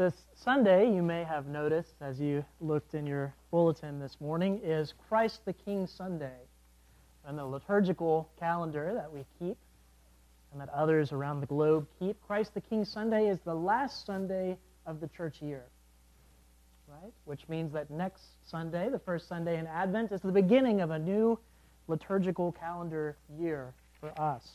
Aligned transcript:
this 0.00 0.14
Sunday, 0.34 0.90
you 0.90 1.02
may 1.02 1.24
have 1.24 1.46
noticed 1.46 1.96
as 2.00 2.18
you 2.18 2.42
looked 2.58 2.94
in 2.94 3.06
your 3.06 3.34
bulletin 3.50 4.00
this 4.00 4.16
morning, 4.18 4.58
is 4.64 4.94
Christ 5.10 5.44
the 5.44 5.52
King 5.52 5.86
Sunday. 5.86 6.38
And 7.26 7.36
the 7.36 7.44
liturgical 7.44 8.30
calendar 8.38 8.94
that 8.94 9.12
we 9.12 9.26
keep 9.38 9.58
and 10.52 10.60
that 10.62 10.70
others 10.70 11.12
around 11.12 11.40
the 11.40 11.46
globe 11.46 11.86
keep, 11.98 12.16
Christ 12.26 12.54
the 12.54 12.62
King 12.62 12.86
Sunday 12.86 13.28
is 13.28 13.40
the 13.40 13.54
last 13.54 14.06
Sunday 14.06 14.56
of 14.86 15.00
the 15.00 15.08
church 15.08 15.42
year. 15.42 15.64
Right? 16.88 17.12
Which 17.26 17.46
means 17.50 17.70
that 17.74 17.90
next 17.90 18.22
Sunday, 18.46 18.88
the 18.88 19.00
first 19.00 19.28
Sunday 19.28 19.58
in 19.58 19.66
Advent, 19.66 20.12
is 20.12 20.22
the 20.22 20.32
beginning 20.32 20.80
of 20.80 20.92
a 20.92 20.98
new 20.98 21.38
liturgical 21.88 22.52
calendar 22.52 23.18
year 23.38 23.74
for 24.00 24.18
us. 24.18 24.48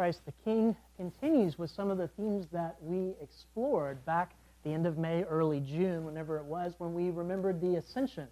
Christ 0.00 0.24
the 0.24 0.32
King 0.46 0.74
continues 0.96 1.58
with 1.58 1.70
some 1.70 1.90
of 1.90 1.98
the 1.98 2.08
themes 2.08 2.46
that 2.52 2.74
we 2.80 3.12
explored 3.20 4.02
back 4.06 4.34
the 4.64 4.72
end 4.72 4.86
of 4.86 4.96
May, 4.96 5.24
early 5.24 5.60
June, 5.60 6.06
whenever 6.06 6.38
it 6.38 6.44
was, 6.46 6.72
when 6.78 6.94
we 6.94 7.10
remembered 7.10 7.60
the 7.60 7.76
Ascension. 7.76 8.26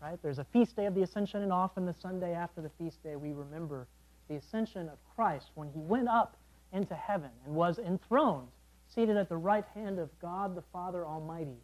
Right? 0.00 0.20
There's 0.22 0.38
a 0.38 0.46
feast 0.52 0.76
day 0.76 0.86
of 0.86 0.94
the 0.94 1.02
Ascension, 1.02 1.42
and 1.42 1.52
often 1.52 1.84
the 1.84 1.96
Sunday 2.00 2.32
after 2.32 2.60
the 2.60 2.70
feast 2.78 3.02
day, 3.02 3.16
we 3.16 3.32
remember 3.32 3.88
the 4.28 4.36
ascension 4.36 4.88
of 4.88 4.98
Christ 5.16 5.50
when 5.56 5.68
he 5.70 5.80
went 5.80 6.08
up 6.08 6.36
into 6.72 6.94
heaven 6.94 7.30
and 7.44 7.56
was 7.56 7.80
enthroned, 7.80 8.46
seated 8.94 9.16
at 9.16 9.28
the 9.28 9.36
right 9.36 9.66
hand 9.74 9.98
of 9.98 10.16
God 10.20 10.54
the 10.54 10.62
Father 10.72 11.04
Almighty. 11.04 11.58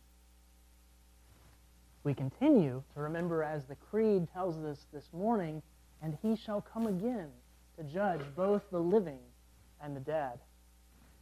We 2.03 2.15
continue 2.15 2.83
to 2.95 3.01
remember, 3.01 3.45
as 3.45 3.65
the 3.67 3.77
Creed 3.77 4.27
tells 4.33 4.57
us 4.65 4.87
this 4.93 5.09
morning, 5.13 5.63
and 6.03 6.19
he 6.21 6.35
shall 6.35 6.63
come 6.63 6.89
again 6.89 7.29
to 7.79 7.85
judge 7.85 8.23
both 8.35 8.63
the 8.73 8.81
living 8.81 9.21
and 9.83 9.97
the 9.97 10.01
dead. 10.01 10.39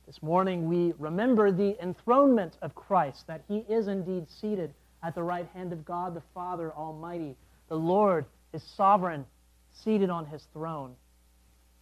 This 0.07 0.23
morning 0.23 0.69
we 0.69 0.93
remember 0.99 1.51
the 1.51 1.81
enthronement 1.83 2.59
of 2.61 2.75
Christ, 2.75 3.27
that 3.27 3.43
he 3.49 3.65
is 3.69 3.89
indeed 3.89 4.29
seated 4.29 4.75
at 5.03 5.15
the 5.15 5.23
right 5.23 5.49
hand 5.55 5.73
of 5.73 5.85
God 5.85 6.15
the 6.15 6.23
Father 6.35 6.73
Almighty. 6.73 7.37
The 7.69 7.77
Lord 7.77 8.27
is 8.53 8.63
sovereign, 8.63 9.25
seated 9.73 10.11
on 10.11 10.27
his 10.27 10.47
throne, 10.53 10.95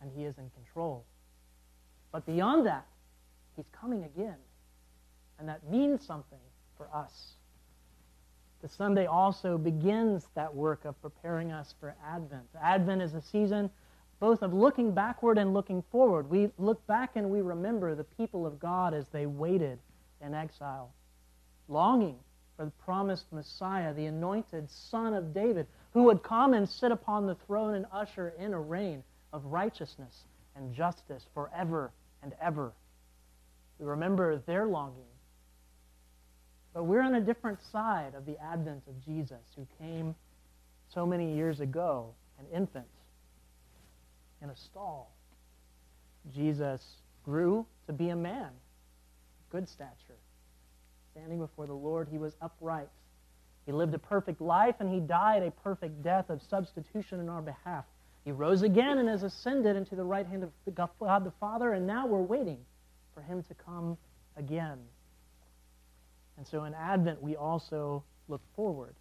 and 0.00 0.10
he 0.14 0.24
is 0.24 0.38
in 0.38 0.50
control. 0.50 1.04
But 2.12 2.26
beyond 2.26 2.66
that, 2.66 2.86
he's 3.56 3.68
coming 3.68 4.04
again, 4.04 4.36
and 5.38 5.48
that 5.48 5.68
means 5.68 6.04
something 6.06 6.38
for 6.76 6.88
us. 6.94 7.34
The 8.60 8.68
Sunday 8.68 9.06
also 9.06 9.58
begins 9.58 10.28
that 10.34 10.54
work 10.54 10.84
of 10.84 11.00
preparing 11.02 11.50
us 11.50 11.74
for 11.80 11.96
Advent. 12.06 12.46
Advent 12.62 13.02
is 13.02 13.14
a 13.14 13.22
season 13.22 13.70
both 14.22 14.42
of 14.42 14.54
looking 14.54 14.92
backward 14.92 15.36
and 15.36 15.52
looking 15.52 15.82
forward. 15.90 16.30
We 16.30 16.48
look 16.56 16.86
back 16.86 17.16
and 17.16 17.28
we 17.28 17.40
remember 17.40 17.96
the 17.96 18.04
people 18.04 18.46
of 18.46 18.60
God 18.60 18.94
as 18.94 19.04
they 19.08 19.26
waited 19.26 19.80
in 20.24 20.32
exile, 20.32 20.92
longing 21.66 22.20
for 22.56 22.66
the 22.66 22.70
promised 22.84 23.32
Messiah, 23.32 23.92
the 23.92 24.06
anointed 24.06 24.70
Son 24.70 25.12
of 25.12 25.34
David, 25.34 25.66
who 25.92 26.04
would 26.04 26.22
come 26.22 26.54
and 26.54 26.68
sit 26.68 26.92
upon 26.92 27.26
the 27.26 27.34
throne 27.34 27.74
and 27.74 27.84
usher 27.92 28.32
in 28.38 28.54
a 28.54 28.60
reign 28.60 29.02
of 29.32 29.44
righteousness 29.46 30.22
and 30.54 30.72
justice 30.72 31.26
forever 31.34 31.90
and 32.22 32.32
ever. 32.40 32.72
We 33.80 33.86
remember 33.86 34.40
their 34.46 34.66
longing. 34.66 35.02
But 36.72 36.84
we're 36.84 37.02
on 37.02 37.16
a 37.16 37.20
different 37.20 37.58
side 37.72 38.14
of 38.14 38.24
the 38.24 38.40
advent 38.40 38.84
of 38.86 39.04
Jesus, 39.04 39.42
who 39.56 39.66
came 39.80 40.14
so 40.94 41.04
many 41.04 41.34
years 41.34 41.58
ago, 41.58 42.14
an 42.38 42.46
infant 42.56 42.86
in 44.42 44.50
a 44.50 44.56
stall. 44.56 45.12
Jesus 46.34 46.82
grew 47.24 47.66
to 47.86 47.92
be 47.92 48.10
a 48.10 48.16
man, 48.16 48.50
good 49.50 49.68
stature. 49.68 50.18
Standing 51.12 51.38
before 51.38 51.66
the 51.66 51.74
Lord, 51.74 52.08
he 52.10 52.18
was 52.18 52.34
upright. 52.40 52.88
He 53.66 53.72
lived 53.72 53.94
a 53.94 53.98
perfect 53.98 54.40
life 54.40 54.76
and 54.80 54.92
he 54.92 55.00
died 55.00 55.42
a 55.42 55.50
perfect 55.50 56.02
death 56.02 56.30
of 56.30 56.42
substitution 56.42 57.20
in 57.20 57.28
our 57.28 57.42
behalf. 57.42 57.84
He 58.24 58.32
rose 58.32 58.62
again 58.62 58.98
and 58.98 59.08
has 59.08 59.22
ascended 59.22 59.76
into 59.76 59.94
the 59.94 60.04
right 60.04 60.26
hand 60.26 60.44
of 60.44 60.50
God 60.74 61.24
the 61.24 61.32
Father, 61.40 61.72
and 61.72 61.86
now 61.86 62.06
we're 62.06 62.22
waiting 62.22 62.58
for 63.14 63.20
him 63.20 63.42
to 63.44 63.54
come 63.54 63.98
again. 64.36 64.78
And 66.36 66.46
so 66.46 66.64
in 66.64 66.74
Advent, 66.74 67.20
we 67.20 67.36
also 67.36 68.04
look 68.28 68.40
forward 68.54 68.94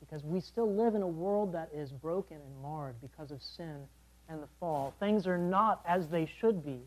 because 0.00 0.22
we 0.24 0.40
still 0.40 0.72
live 0.72 0.94
in 0.94 1.02
a 1.02 1.08
world 1.08 1.54
that 1.54 1.70
is 1.72 1.90
broken 1.90 2.36
and 2.36 2.62
marred 2.62 2.96
because 3.00 3.30
of 3.30 3.40
sin 3.42 3.86
and 4.28 4.42
the 4.42 4.48
fall. 4.58 4.94
Things 4.98 5.26
are 5.26 5.38
not 5.38 5.80
as 5.86 6.08
they 6.08 6.26
should 6.40 6.64
be. 6.64 6.80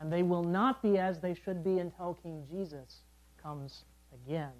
And 0.00 0.12
they 0.12 0.22
will 0.22 0.44
not 0.44 0.82
be 0.82 0.98
as 0.98 1.20
they 1.20 1.34
should 1.34 1.64
be 1.64 1.78
until 1.78 2.18
King 2.22 2.44
Jesus 2.50 3.00
comes 3.42 3.84
again. 4.14 4.52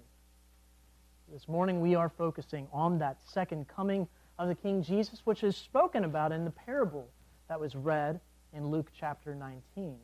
This 1.31 1.47
morning 1.47 1.79
we 1.79 1.95
are 1.95 2.09
focusing 2.09 2.67
on 2.73 2.99
that 2.99 3.17
second 3.25 3.67
coming 3.67 4.07
of 4.37 4.47
the 4.47 4.55
King 4.55 4.83
Jesus, 4.83 5.21
which 5.25 5.43
is 5.43 5.55
spoken 5.55 6.03
about 6.03 6.31
in 6.31 6.43
the 6.43 6.51
parable 6.51 7.07
that 7.47 7.59
was 7.59 7.75
read 7.75 8.19
in 8.53 8.69
Luke 8.69 8.89
chapter 8.97 9.35
19 9.35 9.95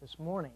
this 0.00 0.18
morning. 0.18 0.52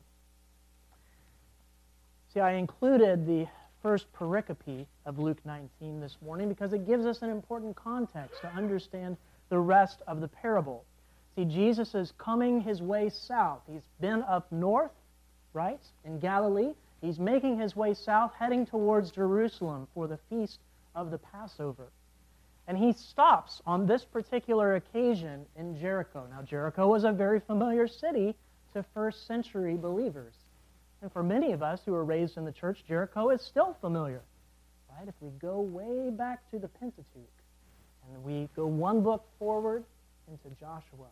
See, 2.33 2.41
I 2.41 2.53
included 2.53 3.27
the 3.27 3.47
first 3.83 4.13
pericope 4.13 4.87
of 5.05 5.19
Luke 5.19 5.39
19 5.45 6.01
this 6.01 6.17
morning 6.25 6.49
because 6.49 6.73
it 6.73 6.87
gives 6.87 7.07
us 7.07 7.23
an 7.23 7.31
important 7.31 7.77
context 7.77 8.41
to 8.41 8.49
understand 8.49 9.17
the 9.49 9.59
rest 9.59 10.03
of 10.07 10.21
the 10.21 10.29
parable. 10.29 10.85
See, 11.37 11.45
Jesus 11.45 11.95
is 11.95 12.13
coming 12.19 12.61
his 12.61 12.81
way 12.81 13.11
south. 13.11 13.61
He's 13.71 13.87
been 14.01 14.23
up 14.23 14.51
north, 14.51 14.93
right, 15.53 15.83
in 16.05 16.19
Galilee. 16.19 16.73
He's 17.03 17.19
making 17.19 17.59
his 17.59 17.77
way 17.77 17.95
south, 17.95 18.33
heading 18.39 18.65
towards 18.65 19.11
Jerusalem 19.11 19.87
for 19.95 20.09
the 20.09 20.19
feast 20.31 20.59
of 20.95 21.11
the 21.11 21.19
Passover. 21.19 21.89
And 22.67 22.77
he 22.77 22.93
stops 22.93 23.63
on 23.67 23.87
this 23.87 24.05
particular 24.05 24.77
occasion 24.77 25.47
in 25.57 25.79
Jericho. 25.79 26.27
Now, 26.31 26.43
Jericho 26.43 26.89
was 26.89 27.05
a 27.05 27.13
very 27.13 27.39
familiar 27.39 27.87
city 27.87 28.35
to 28.73 28.85
first 28.95 29.27
century 29.27 29.77
believers. 29.77 30.35
And 31.03 31.13
for 31.13 31.23
many 31.23 31.53
of 31.53 31.63
us 31.63 31.83
who 31.85 31.93
were 31.93 32.05
raised 32.05 32.37
in 32.37 32.45
the 32.45 32.53
church, 32.53 32.83
Jericho 32.89 33.31
is 33.31 33.43
still 33.43 33.77
familiar. 33.81 34.23
Right? 34.99 35.07
If 35.07 35.15
we 35.21 35.31
go 35.39 35.61
way 35.61 36.11
back 36.11 36.51
to 36.51 36.59
the 36.59 36.69
Pentateuch, 36.69 37.36
and 38.13 38.23
we 38.25 38.49
go 38.55 38.67
one 38.67 39.03
book 39.03 39.25
forward 39.39 39.85
into 40.29 40.49
Joshua. 40.59 41.09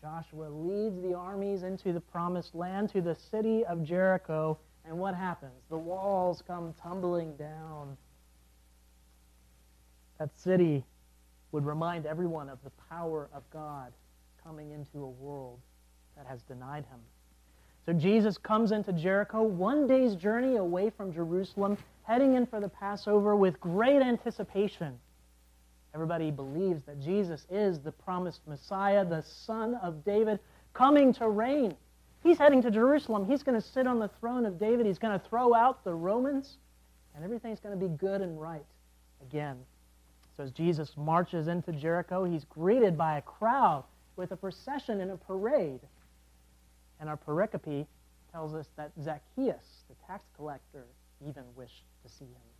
Joshua 0.00 0.48
leads 0.50 1.00
the 1.02 1.14
armies 1.14 1.62
into 1.62 1.92
the 1.92 2.00
promised 2.00 2.54
land, 2.54 2.90
to 2.90 3.00
the 3.00 3.14
city 3.14 3.64
of 3.64 3.82
Jericho. 3.82 4.58
And 4.84 4.98
what 4.98 5.14
happens? 5.14 5.62
The 5.68 5.78
walls 5.78 6.42
come 6.46 6.74
tumbling 6.82 7.34
down. 7.36 7.96
That 10.18 10.30
city 10.38 10.84
would 11.52 11.66
remind 11.66 12.06
everyone 12.06 12.48
of 12.48 12.58
the 12.62 12.70
power 12.88 13.28
of 13.34 13.42
God 13.50 13.92
coming 14.42 14.70
into 14.70 15.04
a 15.04 15.08
world 15.08 15.58
that 16.16 16.26
has 16.26 16.42
denied 16.42 16.84
him. 16.86 17.00
So 17.84 17.92
Jesus 17.92 18.36
comes 18.36 18.72
into 18.72 18.92
Jericho, 18.92 19.42
one 19.42 19.86
day's 19.86 20.14
journey 20.14 20.56
away 20.56 20.90
from 20.90 21.12
Jerusalem, 21.12 21.78
heading 22.02 22.34
in 22.34 22.46
for 22.46 22.60
the 22.60 22.68
Passover 22.68 23.36
with 23.36 23.60
great 23.60 24.02
anticipation. 24.02 24.98
Everybody 25.96 26.30
believes 26.30 26.82
that 26.82 27.00
Jesus 27.00 27.46
is 27.50 27.80
the 27.80 27.90
promised 27.90 28.46
Messiah, 28.46 29.02
the 29.02 29.22
Son 29.22 29.76
of 29.76 30.04
David, 30.04 30.40
coming 30.74 31.10
to 31.14 31.30
reign. 31.30 31.74
He's 32.22 32.36
heading 32.36 32.60
to 32.60 32.70
Jerusalem. 32.70 33.24
He's 33.24 33.42
going 33.42 33.58
to 33.58 33.66
sit 33.66 33.86
on 33.86 33.98
the 33.98 34.08
throne 34.20 34.44
of 34.44 34.58
David. 34.58 34.84
He's 34.84 34.98
going 34.98 35.18
to 35.18 35.26
throw 35.26 35.54
out 35.54 35.84
the 35.84 35.94
Romans, 35.94 36.58
and 37.14 37.24
everything's 37.24 37.60
going 37.60 37.80
to 37.80 37.82
be 37.82 37.90
good 37.96 38.20
and 38.20 38.38
right 38.38 38.66
again. 39.22 39.56
So 40.36 40.42
as 40.42 40.50
Jesus 40.50 40.92
marches 40.98 41.48
into 41.48 41.72
Jericho, 41.72 42.24
he's 42.24 42.44
greeted 42.44 42.98
by 42.98 43.16
a 43.16 43.22
crowd 43.22 43.84
with 44.16 44.32
a 44.32 44.36
procession 44.36 45.00
and 45.00 45.12
a 45.12 45.16
parade. 45.16 45.80
And 47.00 47.08
our 47.08 47.16
pericope 47.16 47.86
tells 48.30 48.52
us 48.52 48.66
that 48.76 48.92
Zacchaeus, 49.02 49.84
the 49.88 49.94
tax 50.06 50.26
collector, 50.36 50.84
even 51.26 51.44
wished 51.56 51.84
to 52.04 52.12
see 52.12 52.26
him. 52.26 52.55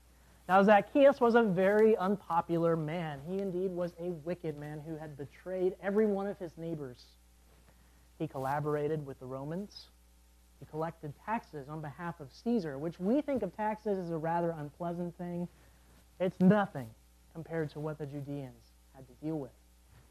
Now, 0.48 0.62
Zacchaeus 0.62 1.20
was 1.20 1.34
a 1.34 1.42
very 1.42 1.96
unpopular 1.96 2.76
man. 2.76 3.20
He 3.28 3.40
indeed 3.40 3.72
was 3.72 3.92
a 3.98 4.10
wicked 4.24 4.56
man 4.56 4.80
who 4.86 4.96
had 4.96 5.16
betrayed 5.16 5.74
every 5.82 6.06
one 6.06 6.28
of 6.28 6.38
his 6.38 6.56
neighbors. 6.56 7.04
He 8.20 8.28
collaborated 8.28 9.04
with 9.04 9.18
the 9.18 9.26
Romans. 9.26 9.86
He 10.60 10.66
collected 10.66 11.12
taxes 11.24 11.68
on 11.68 11.80
behalf 11.80 12.20
of 12.20 12.28
Caesar, 12.44 12.78
which 12.78 13.00
we 13.00 13.20
think 13.20 13.42
of 13.42 13.54
taxes 13.56 13.98
as 13.98 14.10
a 14.10 14.16
rather 14.16 14.54
unpleasant 14.56 15.18
thing. 15.18 15.48
It's 16.20 16.40
nothing 16.40 16.88
compared 17.34 17.70
to 17.70 17.80
what 17.80 17.98
the 17.98 18.06
Judeans 18.06 18.72
had 18.94 19.06
to 19.08 19.14
deal 19.14 19.38
with. 19.38 19.50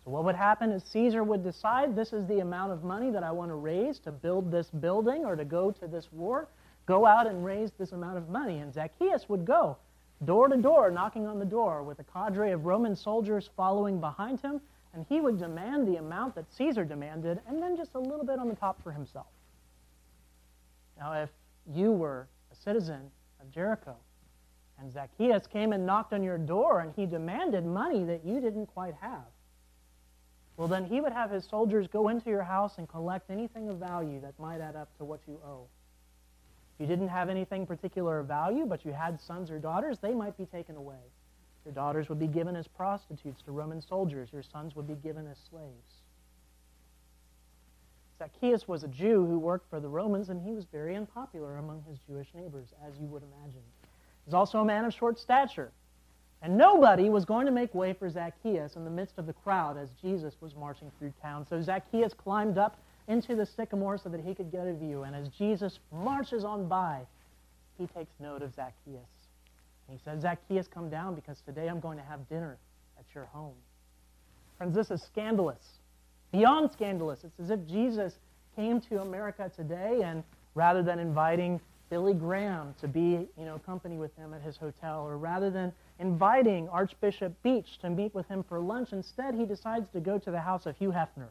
So, 0.04 0.12
what 0.12 0.26
would 0.26 0.36
happen 0.36 0.72
is 0.72 0.84
Caesar 0.84 1.24
would 1.24 1.44
decide 1.44 1.96
this 1.96 2.14
is 2.14 2.28
the 2.28 2.42
amount 2.42 2.74
of 2.74 2.84
money 2.84 3.10
that 3.10 3.24
I 3.24 3.32
want 3.32 3.50
to 3.50 3.56
raise 3.56 4.00
to 4.00 4.12
build 4.12 4.52
this 4.52 4.70
building 4.70 5.26
or 5.26 5.36
to 5.36 5.46
go 5.46 5.72
to 5.72 5.88
this 5.88 6.10
war. 6.12 6.48
Go 6.86 7.06
out 7.08 7.26
and 7.26 7.44
raise 7.44 7.72
this 7.80 7.94
amount 7.94 8.18
of 8.18 8.30
money. 8.30 8.60
And 8.60 8.72
Zacchaeus 8.72 9.28
would 9.30 9.46
go 9.46 9.78
door 10.24 10.48
to 10.48 10.58
door, 10.58 10.90
knocking 10.92 11.28
on 11.28 11.40
the 11.40 11.46
door 11.46 11.84
with 11.84 12.00
a 12.00 12.04
cadre 12.04 12.52
of 12.52 12.66
Roman 12.66 12.96
soldiers 12.96 13.50
following 13.58 14.00
behind 14.00 14.40
him, 14.40 14.62
and 14.94 15.06
he 15.10 15.20
would 15.20 15.38
demand 15.38 15.88
the 15.88 15.98
amount 15.98 16.36
that 16.36 16.46
Caesar 16.54 16.86
demanded, 16.86 17.42
and 17.48 17.62
then 17.62 17.76
just 17.76 17.96
a 17.96 18.00
little 18.00 18.26
bit 18.26 18.40
on 18.40 18.48
the 18.48 18.56
top 18.56 18.82
for 18.82 18.92
himself. 18.92 19.28
Now, 20.98 21.14
if 21.14 21.30
you 21.74 21.92
were 21.92 22.28
a 22.52 22.56
citizen 22.56 23.12
of 23.42 23.52
Jericho. 23.52 23.96
And 24.80 24.92
Zacchaeus 24.92 25.48
came 25.48 25.72
and 25.72 25.86
knocked 25.86 26.14
on 26.14 26.24
your 26.24 26.38
door, 26.38 26.82
and 26.82 26.94
he 26.96 27.06
demanded 27.06 27.66
money 27.66 28.04
that 28.06 28.26
you 28.26 28.42
didn't 28.42 28.68
quite 28.68 28.94
have. 29.00 29.26
Well, 30.58 30.68
then 30.68 30.86
he 30.86 31.02
would 31.02 31.14
have 31.14 31.32
his 31.32 31.46
soldiers 31.46 31.88
go 31.88 32.10
into 32.10 32.30
your 32.30 32.44
house 32.44 32.78
and 32.78 32.88
collect 32.88 33.30
anything 33.30 33.70
of 33.70 33.78
value 33.78 34.22
that 34.22 34.38
might 34.40 34.62
add 34.62 34.76
up 34.76 34.96
to 34.98 35.06
what 35.06 35.20
you 35.28 35.40
owe. 35.46 35.68
If 36.76 36.82
you 36.82 36.88
didn't 36.88 37.08
have 37.08 37.30
anything 37.30 37.66
particular 37.66 38.20
of 38.20 38.28
value, 38.28 38.66
but 38.66 38.84
you 38.84 38.92
had 38.92 39.22
sons 39.22 39.50
or 39.50 39.60
daughters, 39.60 39.98
they 40.00 40.14
might 40.14 40.38
be 40.38 40.46
taken 40.46 40.76
away. 40.76 41.00
Your 41.64 41.74
daughters 41.74 42.10
would 42.10 42.20
be 42.20 42.28
given 42.28 42.56
as 42.56 42.68
prostitutes 42.68 43.42
to 43.44 43.52
Roman 43.52 43.82
soldiers. 43.82 44.30
Your 44.34 44.44
sons 44.44 44.76
would 44.76 44.88
be 44.88 44.96
given 44.96 45.26
as 45.28 45.38
slaves. 45.50 46.04
Zacchaeus 48.20 48.68
was 48.68 48.84
a 48.84 48.88
Jew 48.88 49.26
who 49.26 49.40
worked 49.40 49.70
for 49.70 49.80
the 49.80 49.88
Romans, 49.88 50.30
and 50.30 50.42
he 50.42 50.54
was 50.54 50.66
very 50.66 50.96
unpopular 50.96 51.58
among 51.58 51.84
his 51.90 51.98
Jewish 52.08 52.28
neighbors, 52.34 52.70
as 52.86 52.98
you 53.00 53.08
would 53.08 53.24
imagine. 53.24 53.64
He 53.82 54.28
was 54.28 54.34
also 54.34 54.60
a 54.60 54.66
man 54.66 54.86
of 54.86 54.94
short 54.94 55.18
stature. 55.18 55.72
And 56.42 56.58
nobody 56.58 57.10
was 57.10 57.26
going 57.26 57.46
to 57.46 57.52
make 57.52 57.74
way 57.74 57.94
for 57.94 58.10
Zacchaeus 58.10 58.76
in 58.76 58.84
the 58.84 58.92
midst 58.92 59.18
of 59.18 59.26
the 59.26 59.34
crowd 59.34 59.78
as 59.78 59.90
Jesus 60.02 60.36
was 60.42 60.56
marching 60.56 60.92
through 61.00 61.14
town. 61.22 61.48
So 61.50 61.62
Zacchaeus 61.62 62.14
climbed 62.14 62.58
up 62.58 62.78
into 63.08 63.36
the 63.36 63.46
sycamore 63.46 63.98
so 63.98 64.10
that 64.10 64.22
he 64.22 64.34
could 64.34 64.52
get 64.52 64.68
a 64.68 64.74
view. 64.74 65.04
And 65.04 65.16
as 65.16 65.30
Jesus 65.30 65.80
marches 65.92 66.44
on 66.44 66.68
by, 66.68 67.02
he 67.78 67.88
takes 67.88 68.12
note 68.20 68.42
of 68.42 68.54
Zacchaeus. 68.54 69.10
He 69.90 69.98
says, 70.04 70.22
Zacchaeus, 70.22 70.68
come 70.68 70.90
down 70.90 71.14
because 71.16 71.42
today 71.46 71.68
I'm 71.68 71.80
going 71.80 71.98
to 71.98 72.04
have 72.04 72.28
dinner 72.28 72.58
at 72.98 73.06
your 73.14 73.26
home. 73.26 73.54
Friends, 74.58 74.74
this 74.74 74.90
is 74.90 75.02
scandalous. 75.04 75.64
Beyond 76.32 76.72
scandalous. 76.72 77.24
It's 77.24 77.40
as 77.40 77.50
if 77.52 77.68
Jesus 77.68 78.14
came 78.56 78.82
to 78.82 79.02
America 79.02 79.52
today 79.56 80.02
and 80.04 80.24
rather 80.56 80.82
than 80.82 80.98
inviting 81.00 81.60
Billy 81.90 82.14
Graham 82.14 82.74
to 82.82 82.88
be, 82.88 83.28
you 83.38 83.46
know, 83.46 83.60
company 83.66 83.98
with 83.98 84.16
him 84.16 84.34
at 84.34 84.42
his 84.42 84.58
hotel, 84.58 85.06
or 85.06 85.18
rather 85.18 85.52
than 85.52 85.72
inviting 86.00 86.68
Archbishop 86.70 87.32
Beach 87.44 87.78
to 87.82 87.90
meet 87.90 88.14
with 88.16 88.28
him 88.28 88.44
for 88.44 88.60
lunch, 88.60 88.92
instead 88.92 89.36
he 89.36 89.46
decides 89.46 89.88
to 89.94 90.00
go 90.00 90.18
to 90.18 90.32
the 90.32 90.40
house 90.40 90.66
of 90.66 90.76
Hugh 90.78 90.92
Hefner. 90.92 91.28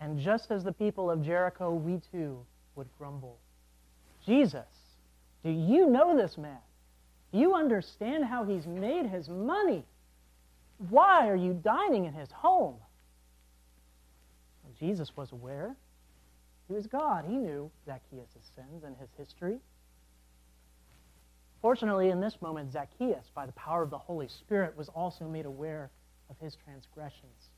And 0.00 0.18
just 0.18 0.50
as 0.50 0.64
the 0.64 0.72
people 0.72 1.10
of 1.10 1.22
Jericho, 1.22 1.72
we 1.72 2.00
too 2.10 2.44
would 2.74 2.88
grumble. 2.98 3.38
Jesus, 4.24 4.66
do 5.44 5.50
you 5.50 5.86
know 5.88 6.16
this 6.16 6.38
man? 6.38 6.58
Do 7.32 7.38
you 7.38 7.54
understand 7.54 8.24
how 8.24 8.44
he's 8.44 8.66
made 8.66 9.06
his 9.06 9.28
money? 9.28 9.84
Why 10.88 11.28
are 11.28 11.36
you 11.36 11.52
dining 11.52 12.06
in 12.06 12.14
his 12.14 12.30
home? 12.32 12.76
Jesus 14.78 15.14
was 15.14 15.30
aware. 15.32 15.76
He 16.68 16.74
was 16.74 16.86
God. 16.86 17.26
He 17.26 17.36
knew 17.36 17.70
Zacchaeus' 17.84 18.50
sins 18.54 18.84
and 18.84 18.96
his 18.96 19.10
history. 19.18 19.58
Fortunately, 21.60 22.08
in 22.08 22.20
this 22.20 22.40
moment, 22.40 22.72
Zacchaeus, 22.72 23.30
by 23.34 23.44
the 23.44 23.52
power 23.52 23.82
of 23.82 23.90
the 23.90 23.98
Holy 23.98 24.28
Spirit, 24.28 24.76
was 24.76 24.88
also 24.88 25.26
made 25.26 25.44
aware 25.44 25.90
of 26.30 26.38
his 26.38 26.56
transgressions 26.64 27.49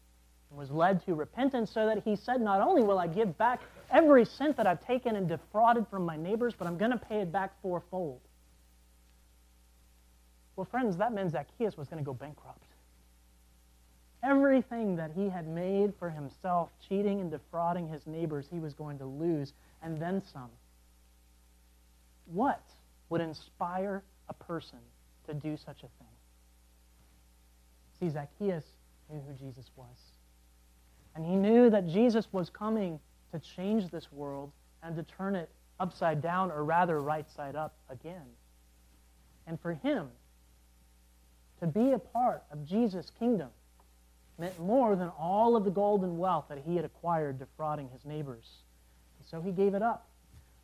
and 0.52 0.58
was 0.58 0.70
led 0.70 1.04
to 1.06 1.14
repentance 1.14 1.70
so 1.72 1.86
that 1.86 2.02
he 2.04 2.14
said, 2.14 2.40
Not 2.40 2.60
only 2.60 2.82
will 2.82 2.98
I 2.98 3.06
give 3.06 3.38
back 3.38 3.62
every 3.90 4.26
cent 4.26 4.56
that 4.58 4.66
I've 4.66 4.86
taken 4.86 5.16
and 5.16 5.26
defrauded 5.26 5.86
from 5.90 6.04
my 6.04 6.16
neighbors, 6.16 6.54
but 6.56 6.66
I'm 6.68 6.76
going 6.76 6.90
to 6.90 6.98
pay 6.98 7.20
it 7.20 7.32
back 7.32 7.52
fourfold. 7.62 8.20
Well, 10.54 10.66
friends, 10.70 10.98
that 10.98 11.14
meant 11.14 11.32
Zacchaeus 11.32 11.78
was 11.78 11.88
going 11.88 12.04
to 12.04 12.06
go 12.06 12.12
bankrupt. 12.12 12.64
Everything 14.22 14.94
that 14.96 15.12
he 15.16 15.30
had 15.30 15.48
made 15.48 15.94
for 15.98 16.10
himself, 16.10 16.68
cheating 16.86 17.20
and 17.20 17.30
defrauding 17.30 17.88
his 17.88 18.06
neighbors, 18.06 18.46
he 18.52 18.58
was 18.58 18.74
going 18.74 18.98
to 18.98 19.06
lose, 19.06 19.54
and 19.82 19.98
then 19.98 20.22
some. 20.32 20.50
What 22.26 22.62
would 23.08 23.22
inspire 23.22 24.02
a 24.28 24.34
person 24.34 24.78
to 25.26 25.34
do 25.34 25.56
such 25.56 25.78
a 25.78 25.88
thing? 25.98 26.12
See, 27.98 28.10
Zacchaeus 28.10 28.64
knew 29.10 29.20
who 29.26 29.32
Jesus 29.32 29.70
was. 29.76 30.11
And 31.14 31.24
he 31.24 31.36
knew 31.36 31.70
that 31.70 31.86
Jesus 31.86 32.26
was 32.32 32.50
coming 32.50 32.98
to 33.32 33.38
change 33.38 33.90
this 33.90 34.10
world 34.12 34.50
and 34.82 34.96
to 34.96 35.02
turn 35.02 35.34
it 35.34 35.50
upside 35.80 36.22
down, 36.22 36.50
or 36.50 36.64
rather 36.64 37.00
right 37.00 37.28
side 37.30 37.56
up 37.56 37.74
again. 37.90 38.26
And 39.46 39.60
for 39.60 39.72
him 39.72 40.08
to 41.60 41.66
be 41.66 41.92
a 41.92 41.98
part 41.98 42.42
of 42.50 42.64
Jesus' 42.64 43.10
kingdom 43.18 43.48
meant 44.38 44.58
more 44.58 44.96
than 44.96 45.08
all 45.18 45.56
of 45.56 45.64
the 45.64 45.70
gold 45.70 46.02
and 46.04 46.18
wealth 46.18 46.46
that 46.48 46.58
he 46.66 46.76
had 46.76 46.84
acquired 46.84 47.38
defrauding 47.38 47.88
his 47.90 48.04
neighbors. 48.04 48.48
And 49.18 49.28
so 49.28 49.40
he 49.40 49.52
gave 49.52 49.74
it 49.74 49.82
up. 49.82 50.08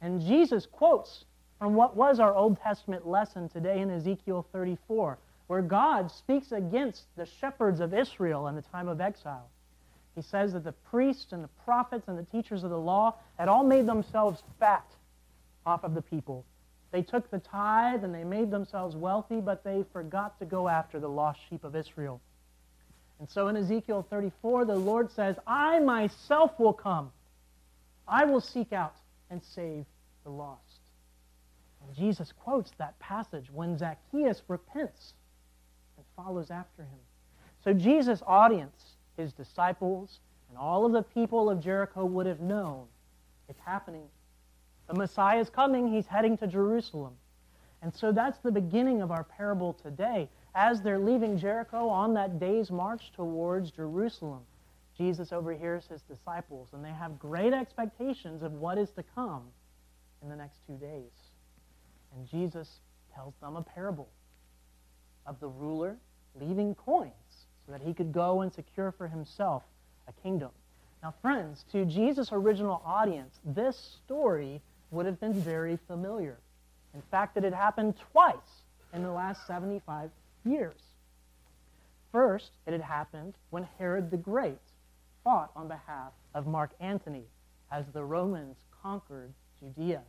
And 0.00 0.20
Jesus 0.20 0.66
quotes 0.66 1.24
from 1.58 1.74
what 1.74 1.96
was 1.96 2.20
our 2.20 2.34
Old 2.34 2.60
Testament 2.60 3.06
lesson 3.06 3.48
today 3.48 3.80
in 3.80 3.90
Ezekiel 3.90 4.46
34, 4.52 5.18
where 5.48 5.62
God 5.62 6.10
speaks 6.10 6.52
against 6.52 7.04
the 7.16 7.26
shepherds 7.26 7.80
of 7.80 7.94
Israel 7.94 8.46
in 8.48 8.54
the 8.54 8.62
time 8.62 8.88
of 8.88 9.00
exile. 9.00 9.48
He 10.18 10.22
says 10.22 10.52
that 10.54 10.64
the 10.64 10.72
priests 10.72 11.32
and 11.32 11.44
the 11.44 11.50
prophets 11.64 12.08
and 12.08 12.18
the 12.18 12.24
teachers 12.24 12.64
of 12.64 12.70
the 12.70 12.78
law 12.78 13.14
had 13.38 13.46
all 13.46 13.62
made 13.62 13.86
themselves 13.86 14.42
fat 14.58 14.84
off 15.64 15.84
of 15.84 15.94
the 15.94 16.02
people. 16.02 16.44
They 16.90 17.02
took 17.02 17.30
the 17.30 17.38
tithe 17.38 18.02
and 18.02 18.12
they 18.12 18.24
made 18.24 18.50
themselves 18.50 18.96
wealthy, 18.96 19.40
but 19.40 19.62
they 19.62 19.84
forgot 19.92 20.36
to 20.40 20.44
go 20.44 20.66
after 20.66 20.98
the 20.98 21.08
lost 21.08 21.38
sheep 21.48 21.62
of 21.62 21.76
Israel. 21.76 22.20
And 23.20 23.30
so 23.30 23.46
in 23.46 23.56
Ezekiel 23.56 24.04
34, 24.10 24.64
the 24.64 24.74
Lord 24.74 25.12
says, 25.12 25.36
I 25.46 25.78
myself 25.78 26.58
will 26.58 26.72
come. 26.72 27.12
I 28.08 28.24
will 28.24 28.40
seek 28.40 28.72
out 28.72 28.96
and 29.30 29.40
save 29.40 29.84
the 30.24 30.30
lost. 30.30 30.80
And 31.86 31.94
Jesus 31.94 32.32
quotes 32.32 32.72
that 32.78 32.98
passage 32.98 33.52
when 33.52 33.78
Zacchaeus 33.78 34.42
repents 34.48 35.12
and 35.96 36.04
follows 36.16 36.50
after 36.50 36.82
him. 36.82 36.98
So 37.62 37.72
Jesus' 37.72 38.20
audience, 38.26 38.96
his 39.18 39.34
disciples, 39.34 40.20
and 40.48 40.56
all 40.56 40.86
of 40.86 40.92
the 40.92 41.02
people 41.02 41.50
of 41.50 41.60
Jericho 41.60 42.06
would 42.06 42.26
have 42.26 42.40
known 42.40 42.86
it's 43.48 43.60
happening. 43.64 44.08
The 44.86 44.94
Messiah 44.94 45.40
is 45.40 45.50
coming. 45.50 45.92
He's 45.92 46.06
heading 46.06 46.36
to 46.38 46.46
Jerusalem. 46.46 47.14
And 47.82 47.94
so 47.94 48.12
that's 48.12 48.38
the 48.38 48.50
beginning 48.50 49.02
of 49.02 49.10
our 49.10 49.24
parable 49.24 49.74
today 49.74 50.28
as 50.54 50.80
they're 50.82 50.98
leaving 50.98 51.38
Jericho 51.38 51.88
on 51.88 52.14
that 52.14 52.40
day's 52.40 52.70
march 52.70 53.12
towards 53.14 53.70
Jerusalem, 53.70 54.40
Jesus 54.96 55.32
overhears 55.32 55.86
his 55.86 56.02
disciples, 56.02 56.70
and 56.72 56.84
they 56.84 56.90
have 56.90 57.18
great 57.18 57.52
expectations 57.52 58.42
of 58.42 58.52
what 58.54 58.78
is 58.78 58.90
to 58.92 59.04
come 59.14 59.42
in 60.22 60.28
the 60.28 60.34
next 60.34 60.58
two 60.66 60.76
days. 60.76 61.12
And 62.16 62.26
Jesus 62.26 62.80
tells 63.14 63.34
them 63.40 63.56
a 63.56 63.62
parable 63.62 64.08
of 65.26 65.38
the 65.38 65.48
ruler 65.48 65.96
leaving 66.34 66.74
coins 66.74 67.12
so 67.68 67.72
that 67.72 67.82
he 67.82 67.92
could 67.92 68.12
go 68.12 68.40
and 68.40 68.52
secure 68.52 68.90
for 68.90 69.06
himself 69.06 69.62
a 70.08 70.12
kingdom. 70.22 70.50
Now, 71.02 71.14
friends, 71.20 71.64
to 71.72 71.84
Jesus' 71.84 72.30
original 72.32 72.80
audience, 72.84 73.38
this 73.44 73.76
story 74.04 74.62
would 74.90 75.04
have 75.04 75.20
been 75.20 75.34
very 75.34 75.78
familiar. 75.86 76.38
In 76.94 77.02
fact, 77.10 77.36
it 77.36 77.44
had 77.44 77.52
happened 77.52 77.94
twice 78.10 78.62
in 78.94 79.02
the 79.02 79.10
last 79.10 79.46
75 79.46 80.10
years. 80.44 80.80
First, 82.10 82.52
it 82.66 82.72
had 82.72 82.80
happened 82.80 83.34
when 83.50 83.68
Herod 83.78 84.10
the 84.10 84.16
Great 84.16 84.58
fought 85.22 85.50
on 85.54 85.68
behalf 85.68 86.12
of 86.34 86.46
Mark 86.46 86.70
Antony 86.80 87.26
as 87.70 87.84
the 87.92 88.02
Romans 88.02 88.56
conquered 88.82 89.34
Judea. 89.60 90.00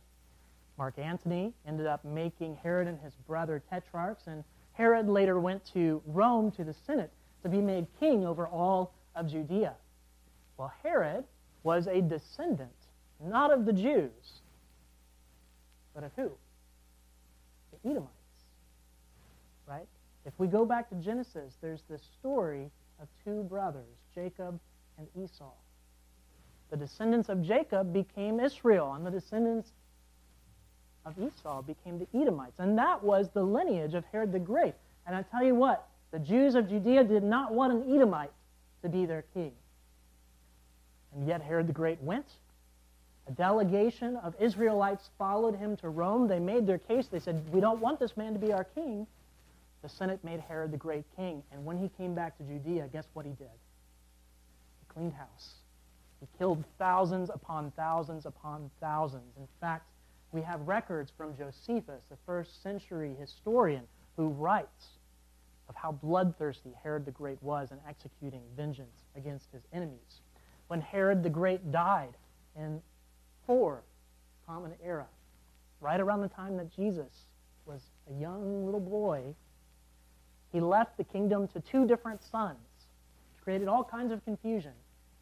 Mark 0.78 0.98
Antony 0.98 1.52
ended 1.68 1.86
up 1.86 2.06
making 2.06 2.56
Herod 2.62 2.88
and 2.88 2.98
his 3.00 3.12
brother 3.26 3.62
tetrarchs, 3.68 4.26
and 4.26 4.44
Herod 4.72 5.10
later 5.10 5.38
went 5.38 5.62
to 5.74 6.00
Rome 6.06 6.50
to 6.52 6.64
the 6.64 6.72
Senate 6.72 7.12
to 7.42 7.48
be 7.48 7.60
made 7.60 7.86
king 7.98 8.26
over 8.26 8.46
all 8.46 8.92
of 9.14 9.28
Judea. 9.28 9.74
Well, 10.56 10.72
Herod 10.82 11.24
was 11.62 11.86
a 11.86 12.00
descendant, 12.00 12.70
not 13.22 13.52
of 13.52 13.64
the 13.64 13.72
Jews, 13.72 14.40
but 15.94 16.04
of 16.04 16.10
who? 16.16 16.30
The 17.72 17.90
Edomites, 17.90 18.10
right? 19.66 19.86
If 20.26 20.34
we 20.38 20.46
go 20.46 20.64
back 20.64 20.88
to 20.90 20.94
Genesis, 20.96 21.54
there's 21.60 21.82
this 21.88 22.02
story 22.18 22.70
of 23.00 23.08
two 23.24 23.42
brothers, 23.44 23.96
Jacob 24.14 24.60
and 24.98 25.06
Esau. 25.24 25.50
The 26.70 26.76
descendants 26.76 27.28
of 27.28 27.42
Jacob 27.42 27.92
became 27.92 28.38
Israel, 28.38 28.92
and 28.94 29.04
the 29.04 29.10
descendants 29.10 29.72
of 31.04 31.18
Esau 31.18 31.62
became 31.62 31.98
the 31.98 32.06
Edomites. 32.14 32.58
And 32.58 32.78
that 32.78 33.02
was 33.02 33.30
the 33.30 33.42
lineage 33.42 33.94
of 33.94 34.04
Herod 34.12 34.32
the 34.32 34.38
Great. 34.38 34.74
And 35.06 35.16
I 35.16 35.22
tell 35.22 35.42
you 35.42 35.54
what, 35.54 35.88
the 36.12 36.18
Jews 36.18 36.54
of 36.54 36.68
Judea 36.68 37.04
did 37.04 37.22
not 37.22 37.52
want 37.52 37.72
an 37.72 37.94
Edomite 37.94 38.32
to 38.82 38.88
be 38.88 39.06
their 39.06 39.24
king. 39.34 39.52
And 41.14 41.26
yet 41.26 41.42
Herod 41.42 41.66
the 41.66 41.72
Great 41.72 42.00
went. 42.02 42.26
A 43.28 43.32
delegation 43.32 44.16
of 44.16 44.34
Israelites 44.40 45.10
followed 45.18 45.56
him 45.56 45.76
to 45.78 45.88
Rome. 45.88 46.26
They 46.26 46.40
made 46.40 46.66
their 46.66 46.78
case. 46.78 47.06
They 47.06 47.20
said, 47.20 47.42
We 47.52 47.60
don't 47.60 47.80
want 47.80 48.00
this 48.00 48.16
man 48.16 48.32
to 48.32 48.38
be 48.38 48.52
our 48.52 48.64
king 48.64 49.06
the 49.82 49.88
Senate 49.88 50.22
made 50.22 50.40
Herod 50.40 50.72
the 50.72 50.76
great 50.76 51.04
king. 51.16 51.42
And 51.52 51.64
when 51.64 51.78
he 51.78 51.88
came 51.96 52.14
back 52.14 52.36
to 52.38 52.44
Judea, 52.44 52.88
guess 52.92 53.06
what 53.14 53.24
he 53.24 53.32
did? 53.32 53.48
He 54.80 54.92
cleaned 54.92 55.14
house. 55.14 55.54
He 56.20 56.26
killed 56.38 56.64
thousands 56.78 57.30
upon 57.30 57.72
thousands 57.72 58.26
upon 58.26 58.70
thousands. 58.80 59.36
In 59.38 59.48
fact, 59.60 59.86
we 60.32 60.42
have 60.42 60.60
records 60.68 61.10
from 61.16 61.36
Josephus, 61.36 62.02
the 62.10 62.18
first 62.26 62.62
century 62.62 63.16
historian, 63.18 63.84
who 64.16 64.28
writes 64.28 64.98
of 65.70 65.76
how 65.76 65.92
bloodthirsty 65.92 66.74
Herod 66.82 67.04
the 67.04 67.12
Great 67.12 67.40
was 67.42 67.70
in 67.70 67.78
executing 67.88 68.42
vengeance 68.56 69.04
against 69.16 69.52
his 69.52 69.62
enemies. 69.72 70.20
When 70.66 70.80
Herod 70.80 71.22
the 71.22 71.30
Great 71.30 71.70
died 71.70 72.16
in 72.56 72.82
4 73.46 73.80
Common 74.46 74.72
Era, 74.84 75.06
right 75.80 76.00
around 76.00 76.22
the 76.22 76.28
time 76.28 76.56
that 76.56 76.74
Jesus 76.74 77.26
was 77.66 77.82
a 78.10 78.20
young 78.20 78.64
little 78.64 78.80
boy, 78.80 79.22
he 80.52 80.60
left 80.60 80.96
the 80.96 81.04
kingdom 81.04 81.46
to 81.48 81.60
two 81.60 81.86
different 81.86 82.20
sons, 82.20 82.58
created 83.42 83.68
all 83.68 83.84
kinds 83.84 84.10
of 84.10 84.24
confusion. 84.24 84.72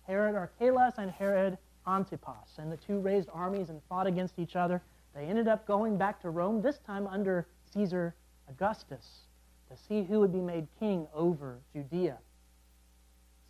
Herod 0.06 0.34
Archelaus 0.34 0.94
and 0.96 1.10
Herod 1.10 1.58
Antipas, 1.86 2.56
and 2.56 2.72
the 2.72 2.78
two 2.78 3.00
raised 3.00 3.28
armies 3.34 3.68
and 3.68 3.82
fought 3.86 4.06
against 4.06 4.38
each 4.38 4.56
other. 4.56 4.80
They 5.14 5.26
ended 5.26 5.46
up 5.46 5.66
going 5.66 5.98
back 5.98 6.22
to 6.22 6.30
Rome, 6.30 6.62
this 6.62 6.78
time 6.78 7.06
under 7.06 7.46
Caesar 7.74 8.14
Augustus, 8.48 9.27
to 9.70 9.76
see 9.76 10.02
who 10.02 10.20
would 10.20 10.32
be 10.32 10.40
made 10.40 10.66
king 10.78 11.06
over 11.14 11.58
Judea. 11.72 12.18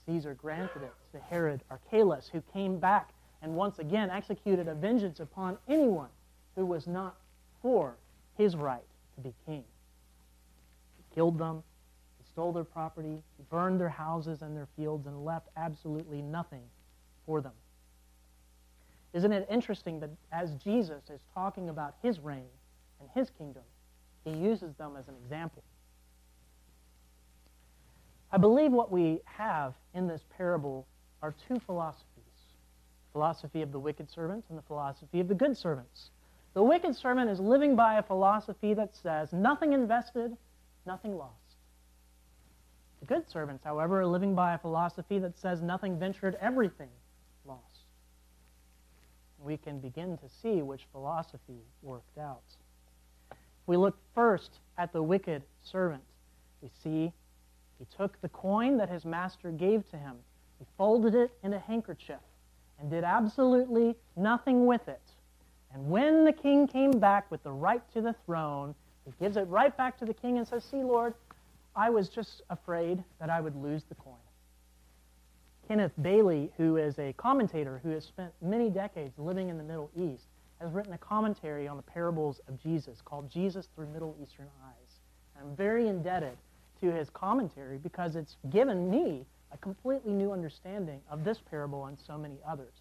Caesar 0.06 0.34
granted 0.34 0.82
it 0.82 0.92
to 1.12 1.18
Herod 1.18 1.62
Archelaus, 1.70 2.28
who 2.32 2.42
came 2.52 2.78
back 2.78 3.10
and 3.42 3.54
once 3.54 3.78
again 3.78 4.10
executed 4.10 4.68
a 4.68 4.75
vengeance 4.75 5.20
upon 5.20 5.58
anyone 5.68 6.08
who 6.56 6.66
was 6.66 6.87
not 6.87 7.16
for 7.62 7.96
his 8.37 8.56
right 8.56 8.82
to 9.14 9.20
be 9.20 9.34
king. 9.46 9.64
He 10.96 11.14
killed 11.14 11.38
them, 11.38 11.62
he 12.18 12.25
stole 12.25 12.52
their 12.52 12.64
property, 12.64 13.22
he 13.37 13.42
burned 13.50 13.80
their 13.80 13.88
houses 13.88 14.42
and 14.42 14.56
their 14.56 14.68
fields, 14.76 15.06
and 15.06 15.25
left 15.25 15.48
absolutely 15.56 16.22
nothing 16.22 16.62
for 17.26 17.40
them. 17.40 17.52
Isn't 19.12 19.32
it 19.32 19.46
interesting 19.50 20.00
that 20.00 20.10
as 20.32 20.54
Jesus 20.54 21.10
is 21.10 21.20
talking 21.34 21.68
about 21.68 21.94
his 22.02 22.20
reign 22.20 22.48
and 23.00 23.08
his 23.14 23.30
kingdom, 23.30 23.62
he 24.25 24.32
uses 24.32 24.75
them 24.75 24.96
as 24.98 25.08
an 25.08 25.14
example? 25.22 25.62
I 28.30 28.37
believe 28.37 28.73
what 28.73 28.92
we 28.92 29.20
have 29.25 29.75
in 29.94 30.06
this 30.06 30.23
parable 30.37 30.87
are 31.23 31.35
two 31.47 31.58
philosophies 31.61 32.04
the 32.16 33.12
philosophy 33.12 33.62
of 33.62 33.73
the 33.73 33.78
wicked 33.78 34.11
servant 34.11 34.44
and 34.49 34.58
the 34.58 34.62
philosophy 34.62 35.20
of 35.20 35.28
the 35.28 35.35
good 35.35 35.56
servants. 35.56 36.11
The 36.54 36.62
wicked 36.62 36.94
servant 36.94 37.30
is 37.30 37.40
living 37.40 37.75
by 37.75 37.99
a 37.99 38.02
philosophy 38.02 38.75
that 38.75 38.94
says 38.94 39.32
nothing 39.32 39.73
invested, 39.73 40.37
nothing 40.87 41.16
lost. 41.16 41.35
The 43.00 43.06
good 43.06 43.28
servants, 43.28 43.64
however, 43.64 44.00
are 44.00 44.06
living 44.06 44.35
by 44.35 44.54
a 44.54 44.58
philosophy 44.58 45.18
that 45.20 45.38
says 45.38 45.62
nothing 45.62 45.99
ventured, 45.99 46.37
everything 46.40 46.88
lost. 47.44 47.85
We 49.38 49.56
can 49.56 49.78
begin 49.78 50.18
to 50.18 50.28
see 50.42 50.62
which 50.62 50.87
philosophy 50.90 51.62
worked 51.82 52.18
out. 52.18 52.42
If 53.30 53.37
We 53.66 53.76
look 53.76 53.97
first 54.14 54.58
at 54.76 54.92
the 54.92 55.02
wicked 55.02 55.42
servant. 55.62 56.02
We 56.61 56.70
see 56.82 57.12
he 57.78 57.87
took 57.97 58.20
the 58.20 58.28
coin 58.28 58.76
that 58.78 58.88
his 58.88 59.04
master 59.04 59.50
gave 59.50 59.88
to 59.90 59.97
him, 59.97 60.16
he 60.58 60.66
folded 60.76 61.14
it 61.14 61.30
in 61.42 61.52
a 61.54 61.58
handkerchief, 61.58 62.20
and 62.78 62.90
did 62.90 63.04
absolutely 63.04 63.97
nothing 64.16 64.66
with 64.66 64.88
it. 64.88 65.00
And 65.73 65.88
when 65.88 66.25
the 66.25 66.32
king 66.32 66.66
came 66.66 66.92
back 66.92 67.30
with 67.30 67.42
the 67.42 67.52
right 67.52 67.82
to 67.92 68.00
the 68.00 68.14
throne, 68.25 68.75
he 69.04 69.12
gives 69.20 69.37
it 69.37 69.47
right 69.49 69.76
back 69.76 69.99
to 69.99 70.04
the 70.04 70.14
king 70.14 70.38
and 70.38 70.47
says, 70.47 70.64
See, 70.64 70.82
Lord, 70.82 71.14
I 71.76 71.90
was 71.90 72.08
just 72.08 72.42
afraid 72.50 73.02
that 73.20 73.30
I 73.30 73.40
would 73.40 73.54
lose 73.54 73.85
the 73.85 73.94
coin. 73.94 74.14
Kenneth 75.68 75.92
Bailey, 76.00 76.50
who 76.56 76.76
is 76.76 76.99
a 76.99 77.12
commentator 77.12 77.80
who 77.82 77.90
has 77.90 78.04
spent 78.04 78.32
many 78.40 78.70
decades 78.70 79.18
living 79.18 79.50
in 79.50 79.58
the 79.58 79.64
Middle 79.64 79.90
East, 79.94 80.25
has 80.61 80.73
written 80.73 80.94
a 80.94 80.99
commentary 80.99 81.68
on 81.68 81.76
the 81.76 81.82
parables 81.82 82.40
of 82.49 82.61
Jesus 82.61 83.00
called 83.04 83.30
Jesus 83.30 83.68
Through 83.75 83.88
Middle 83.88 84.16
Eastern 84.20 84.49
Eyes. 84.64 85.00
I'm 85.38 85.54
very 85.54 85.87
indebted 85.87 86.37
to 86.80 86.92
his 86.92 87.11
commentary 87.11 87.78
because 87.78 88.16
it's 88.16 88.37
given 88.50 88.90
me 88.90 89.25
a 89.52 89.58
completely 89.58 90.12
new 90.12 90.32
understanding 90.32 91.00
of 91.11 91.25
this 91.25 91.38
parable 91.50 91.87
and 91.87 91.99
so 91.99 92.18
many 92.18 92.37
others. 92.47 92.75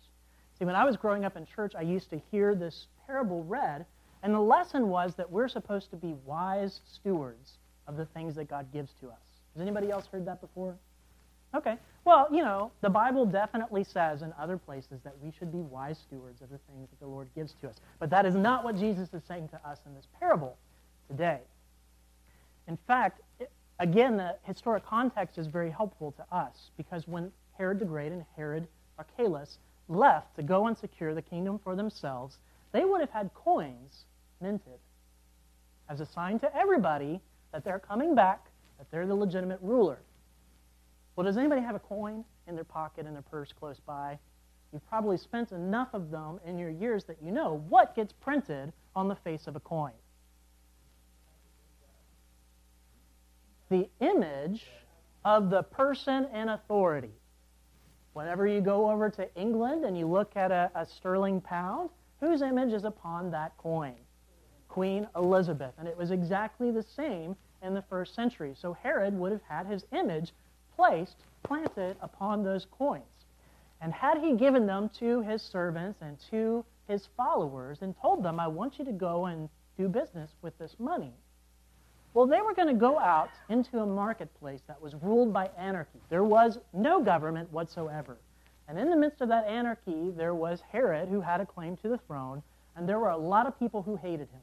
See, 0.60 0.66
when 0.66 0.76
I 0.76 0.86
was 0.86 0.98
growing 0.98 1.24
up 1.24 1.38
in 1.38 1.46
church, 1.46 1.74
I 1.78 1.82
used 1.82 2.10
to 2.10 2.22
hear 2.32 2.56
this 2.56 2.88
parable 3.06 3.44
read, 3.44 3.86
and 4.24 4.34
the 4.34 4.40
lesson 4.40 4.90
was 4.90 5.16
that 5.16 5.32
we're 5.32 5.48
supposed 5.48 5.92
to 5.92 5.96
be 5.96 6.16
wise 6.26 6.82
stewards 6.94 7.54
of 7.88 7.96
the 7.96 8.06
things 8.06 8.36
that 8.36 8.50
God 8.50 8.72
gives 8.74 8.92
to 9.02 9.08
us. 9.08 9.20
Has 9.54 9.62
anybody 9.62 9.92
else 9.92 10.08
heard 10.12 10.26
that 10.26 10.42
before? 10.42 10.76
Okay. 11.56 11.78
Well, 12.04 12.28
you 12.32 12.44
know, 12.44 12.72
the 12.82 12.90
Bible 12.90 13.26
definitely 13.26 13.84
says 13.84 14.22
in 14.22 14.34
other 14.40 14.58
places 14.58 15.00
that 15.04 15.14
we 15.22 15.32
should 15.38 15.52
be 15.52 15.60
wise 15.60 15.98
stewards 15.98 16.42
of 16.42 16.50
the 16.50 16.60
things 16.70 16.90
that 16.90 17.00
the 17.00 17.08
Lord 17.08 17.30
gives 17.36 17.54
to 17.62 17.70
us. 17.70 17.76
But 18.00 18.10
that 18.10 18.26
is 18.26 18.36
not 18.36 18.64
what 18.64 18.76
Jesus 18.76 19.14
is 19.14 19.24
saying 19.28 19.50
to 19.50 19.68
us 19.68 19.80
in 19.86 19.94
this 19.96 20.08
parable 20.20 20.58
today. 21.10 21.40
In 22.68 22.78
fact, 22.88 23.22
Again, 23.80 24.18
the 24.18 24.36
historic 24.44 24.86
context 24.86 25.38
is 25.38 25.48
very 25.48 25.70
helpful 25.70 26.12
to 26.14 26.36
us 26.36 26.72
because 26.78 27.08
when 27.08 27.32
Herod 27.58 27.80
the 27.80 27.86
Great 27.86 28.12
and 28.12 28.26
Herod 28.36 28.68
Archelaus 28.98 29.60
left 29.88 30.36
to 30.36 30.44
go 30.44 30.68
and 30.68 30.78
secure 30.78 31.14
the 31.14 31.22
kingdom 31.22 31.60
for 31.64 31.76
themselves, 31.76 32.40
they 32.72 32.86
would 32.86 33.02
have 33.02 33.12
had 33.12 33.34
coins 33.34 34.06
minted 34.42 34.80
as 35.90 36.02
a 36.02 36.06
sign 36.06 36.40
to 36.40 36.56
everybody 36.56 37.22
that 37.52 37.64
they're 37.64 37.80
coming 37.80 38.16
back, 38.16 38.48
that 38.78 38.90
they're 38.92 39.06
the 39.08 39.16
legitimate 39.16 39.60
ruler. 39.62 40.00
Well, 41.16 41.26
does 41.26 41.38
anybody 41.38 41.62
have 41.62 41.76
a 41.76 41.80
coin 41.80 42.26
in 42.48 42.56
their 42.56 42.64
pocket, 42.64 43.06
in 43.06 43.14
their 43.14 43.22
purse 43.22 43.54
close 43.58 43.80
by? 43.80 44.20
You've 44.74 44.88
probably 44.90 45.18
spent 45.18 45.52
enough 45.52 45.90
of 45.94 46.12
them 46.12 46.40
in 46.46 46.58
your 46.58 46.70
years 46.70 47.06
that 47.06 47.18
you 47.22 47.32
know 47.32 47.64
what 47.70 47.96
gets 47.96 48.12
printed 48.12 48.74
on 48.96 49.08
the 49.08 49.16
face 49.16 49.48
of 49.48 49.56
a 49.56 49.60
coin. 49.60 49.94
The 53.70 53.90
image 54.00 54.66
of 55.26 55.50
the 55.50 55.64
person 55.64 56.26
in 56.34 56.50
authority. 56.50 57.12
Whenever 58.14 58.48
you 58.48 58.62
go 58.62 58.90
over 58.90 59.10
to 59.10 59.36
England 59.36 59.86
and 59.86 59.98
you 59.98 60.08
look 60.08 60.36
at 60.36 60.52
a, 60.52 60.72
a 60.74 60.86
sterling 60.86 61.42
pound, 61.42 61.90
whose 62.20 62.42
image 62.42 62.74
is 62.74 62.84
upon 62.84 63.30
that 63.32 63.56
coin? 63.58 63.94
Queen 64.70 65.08
Elizabeth. 65.16 65.74
And 65.78 65.88
it 65.88 65.98
was 65.98 66.12
exactly 66.12 66.72
the 66.72 66.84
same 66.84 67.36
in 67.62 67.74
the 67.74 67.82
first 67.84 68.16
century. 68.16 68.56
So 68.60 68.74
Herod 68.74 69.18
would 69.18 69.32
have 69.32 69.42
had 69.48 69.68
his 69.68 69.86
image 69.92 70.34
placed, 70.76 71.18
planted 71.44 71.98
upon 72.02 72.44
those 72.44 72.66
coins. 72.72 73.04
And 73.82 73.94
had 73.94 74.20
he 74.20 74.36
given 74.36 74.66
them 74.66 74.90
to 75.00 75.22
his 75.22 75.42
servants 75.42 76.00
and 76.02 76.18
to 76.32 76.66
his 76.88 77.08
followers 77.18 77.80
and 77.82 77.96
told 78.02 78.24
them, 78.24 78.40
I 78.40 78.48
want 78.48 78.80
you 78.80 78.86
to 78.86 78.92
go 78.92 79.26
and 79.26 79.50
do 79.78 79.88
business 79.88 80.32
with 80.42 80.58
this 80.58 80.76
money, 80.80 81.14
well, 82.18 82.26
they 82.26 82.42
were 82.42 82.56
going 82.56 82.68
to 82.68 82.74
go 82.74 82.98
out 82.98 83.30
into 83.48 83.78
a 83.78 83.86
marketplace 83.86 84.62
that 84.68 84.82
was 84.82 84.96
ruled 85.04 85.32
by 85.32 85.52
anarchy. 85.56 86.00
There 86.10 86.24
was 86.24 86.58
no 86.74 87.00
government 87.00 87.54
whatsoever. 87.54 88.18
And 88.68 88.80
in 88.80 88.90
the 88.90 88.96
midst 88.96 89.22
of 89.22 89.30
that 89.30 89.46
anarchy, 89.46 90.10
there 90.18 90.34
was 90.34 90.64
Herod, 90.72 91.10
who 91.10 91.22
had 91.22 91.42
a 91.42 91.46
claim 91.46 91.78
to 91.78 91.90
the 91.90 92.00
throne, 92.08 92.42
and 92.76 92.90
there 92.90 92.98
were 92.98 93.12
a 93.12 93.18
lot 93.18 93.46
of 93.46 93.60
people 93.60 93.84
who 93.84 93.98
hated 93.98 94.30
him. 94.30 94.42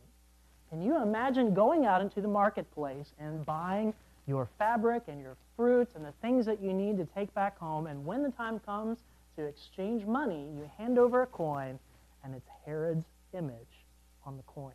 Can 0.71 0.83
you 0.83 1.02
imagine 1.02 1.52
going 1.52 1.85
out 1.85 2.00
into 2.00 2.21
the 2.21 2.28
marketplace 2.28 3.12
and 3.19 3.45
buying 3.45 3.93
your 4.28 4.49
fabric 4.57 5.02
and 5.09 5.21
your 5.21 5.37
fruits 5.57 5.97
and 5.97 6.04
the 6.04 6.14
things 6.23 6.47
that 6.47 6.62
you 6.62 6.73
need 6.73 6.97
to 6.99 7.07
take 7.07 7.35
back 7.35 7.59
home, 7.59 7.88
and 7.88 8.07
when 8.07 8.23
the 8.23 8.31
time 8.31 8.61
comes 8.61 8.99
to 9.37 9.43
exchange 9.47 10.07
money, 10.07 10.49
you 10.57 10.71
hand 10.78 10.97
over 10.97 11.23
a 11.23 11.26
coin, 11.26 11.81
and 12.23 12.37
it's 12.37 12.49
Herod's 12.64 13.07
image 13.33 13.83
on 14.25 14.37
the 14.37 14.45
coin? 14.45 14.75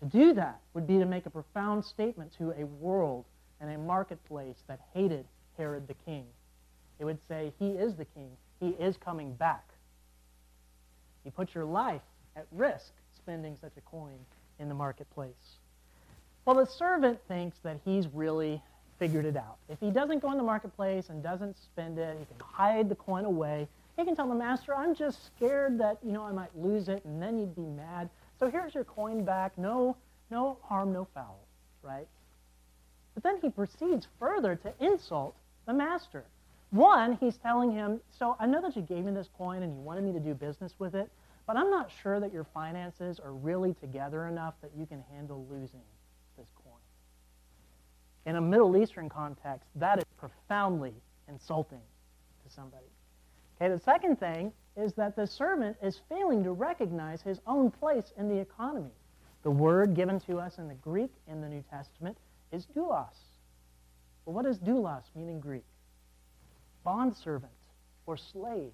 To 0.00 0.06
do 0.06 0.32
that 0.34 0.60
would 0.74 0.86
be 0.86 0.98
to 0.98 1.06
make 1.06 1.26
a 1.26 1.30
profound 1.30 1.84
statement 1.84 2.32
to 2.38 2.52
a 2.52 2.64
world 2.64 3.24
and 3.60 3.70
a 3.70 3.78
marketplace 3.78 4.56
that 4.66 4.80
hated 4.94 5.26
Herod 5.56 5.86
the 5.86 5.94
king. 6.06 6.24
It 6.98 7.04
would 7.04 7.18
say, 7.28 7.52
He 7.58 7.70
is 7.70 7.94
the 7.94 8.06
king. 8.06 8.30
He 8.60 8.70
is 8.70 8.96
coming 8.96 9.34
back. 9.34 9.68
You 11.24 11.30
put 11.30 11.54
your 11.54 11.64
life 11.64 12.02
at 12.36 12.46
risk 12.52 12.92
spending 13.14 13.56
such 13.60 13.76
a 13.76 13.80
coin 13.82 14.18
in 14.58 14.68
the 14.68 14.74
marketplace. 14.74 15.58
Well, 16.44 16.56
the 16.56 16.66
servant 16.66 17.18
thinks 17.28 17.58
that 17.62 17.78
he's 17.84 18.06
really 18.08 18.62
figured 18.98 19.24
it 19.24 19.36
out. 19.36 19.56
If 19.68 19.78
he 19.80 19.90
doesn't 19.90 20.20
go 20.20 20.30
in 20.30 20.38
the 20.38 20.42
marketplace 20.42 21.08
and 21.08 21.22
doesn't 21.22 21.56
spend 21.58 21.98
it, 21.98 22.16
he 22.18 22.24
can 22.24 22.36
hide 22.40 22.88
the 22.88 22.94
coin 22.94 23.24
away. 23.24 23.68
He 23.96 24.04
can 24.04 24.16
tell 24.16 24.28
the 24.28 24.34
master, 24.34 24.74
I'm 24.74 24.94
just 24.94 25.26
scared 25.26 25.78
that, 25.78 25.98
you 26.02 26.12
know, 26.12 26.22
I 26.22 26.32
might 26.32 26.56
lose 26.56 26.88
it, 26.88 27.04
and 27.04 27.22
then 27.22 27.38
you'd 27.38 27.54
be 27.54 27.62
mad. 27.62 28.08
So 28.40 28.50
here's 28.50 28.74
your 28.74 28.84
coin 28.84 29.22
back. 29.22 29.56
No, 29.58 29.96
no 30.30 30.56
harm, 30.62 30.94
no 30.94 31.06
foul, 31.14 31.46
right? 31.82 32.08
But 33.12 33.22
then 33.22 33.38
he 33.42 33.50
proceeds 33.50 34.08
further 34.18 34.56
to 34.56 34.72
insult 34.80 35.36
the 35.66 35.74
master. 35.74 36.24
One, 36.70 37.18
he's 37.20 37.36
telling 37.36 37.70
him, 37.70 38.00
So 38.10 38.36
I 38.40 38.46
know 38.46 38.62
that 38.62 38.76
you 38.76 38.82
gave 38.82 39.04
me 39.04 39.12
this 39.12 39.28
coin 39.36 39.62
and 39.62 39.74
you 39.74 39.80
wanted 39.80 40.04
me 40.04 40.12
to 40.12 40.20
do 40.20 40.32
business 40.32 40.74
with 40.78 40.94
it, 40.94 41.10
but 41.46 41.58
I'm 41.58 41.70
not 41.70 41.90
sure 42.02 42.18
that 42.18 42.32
your 42.32 42.44
finances 42.44 43.20
are 43.20 43.34
really 43.34 43.74
together 43.74 44.26
enough 44.26 44.54
that 44.62 44.70
you 44.74 44.86
can 44.86 45.04
handle 45.12 45.46
losing 45.50 45.82
this 46.38 46.48
coin. 46.64 46.80
In 48.24 48.36
a 48.36 48.40
Middle 48.40 48.74
Eastern 48.76 49.10
context, 49.10 49.68
that 49.74 49.98
is 49.98 50.04
profoundly 50.16 50.94
insulting 51.28 51.82
to 52.46 52.54
somebody. 52.54 52.86
Okay, 53.60 53.72
the 53.72 53.80
second 53.80 54.18
thing 54.18 54.52
is 54.76 54.94
that 54.94 55.16
the 55.16 55.26
servant 55.26 55.76
is 55.82 56.00
failing 56.08 56.42
to 56.44 56.52
recognize 56.52 57.20
his 57.20 57.40
own 57.46 57.70
place 57.70 58.12
in 58.16 58.28
the 58.28 58.38
economy. 58.38 58.92
The 59.42 59.50
word 59.50 59.94
given 59.94 60.18
to 60.20 60.38
us 60.38 60.58
in 60.58 60.68
the 60.68 60.74
Greek 60.74 61.10
in 61.28 61.40
the 61.40 61.48
New 61.48 61.62
Testament 61.70 62.16
is 62.52 62.66
doulos. 62.74 63.08
But 64.24 64.32
what 64.32 64.44
does 64.44 64.58
doulos 64.58 65.02
mean 65.14 65.28
in 65.28 65.40
Greek? 65.40 65.64
Bondservant 66.84 67.52
or 68.06 68.16
slave. 68.16 68.72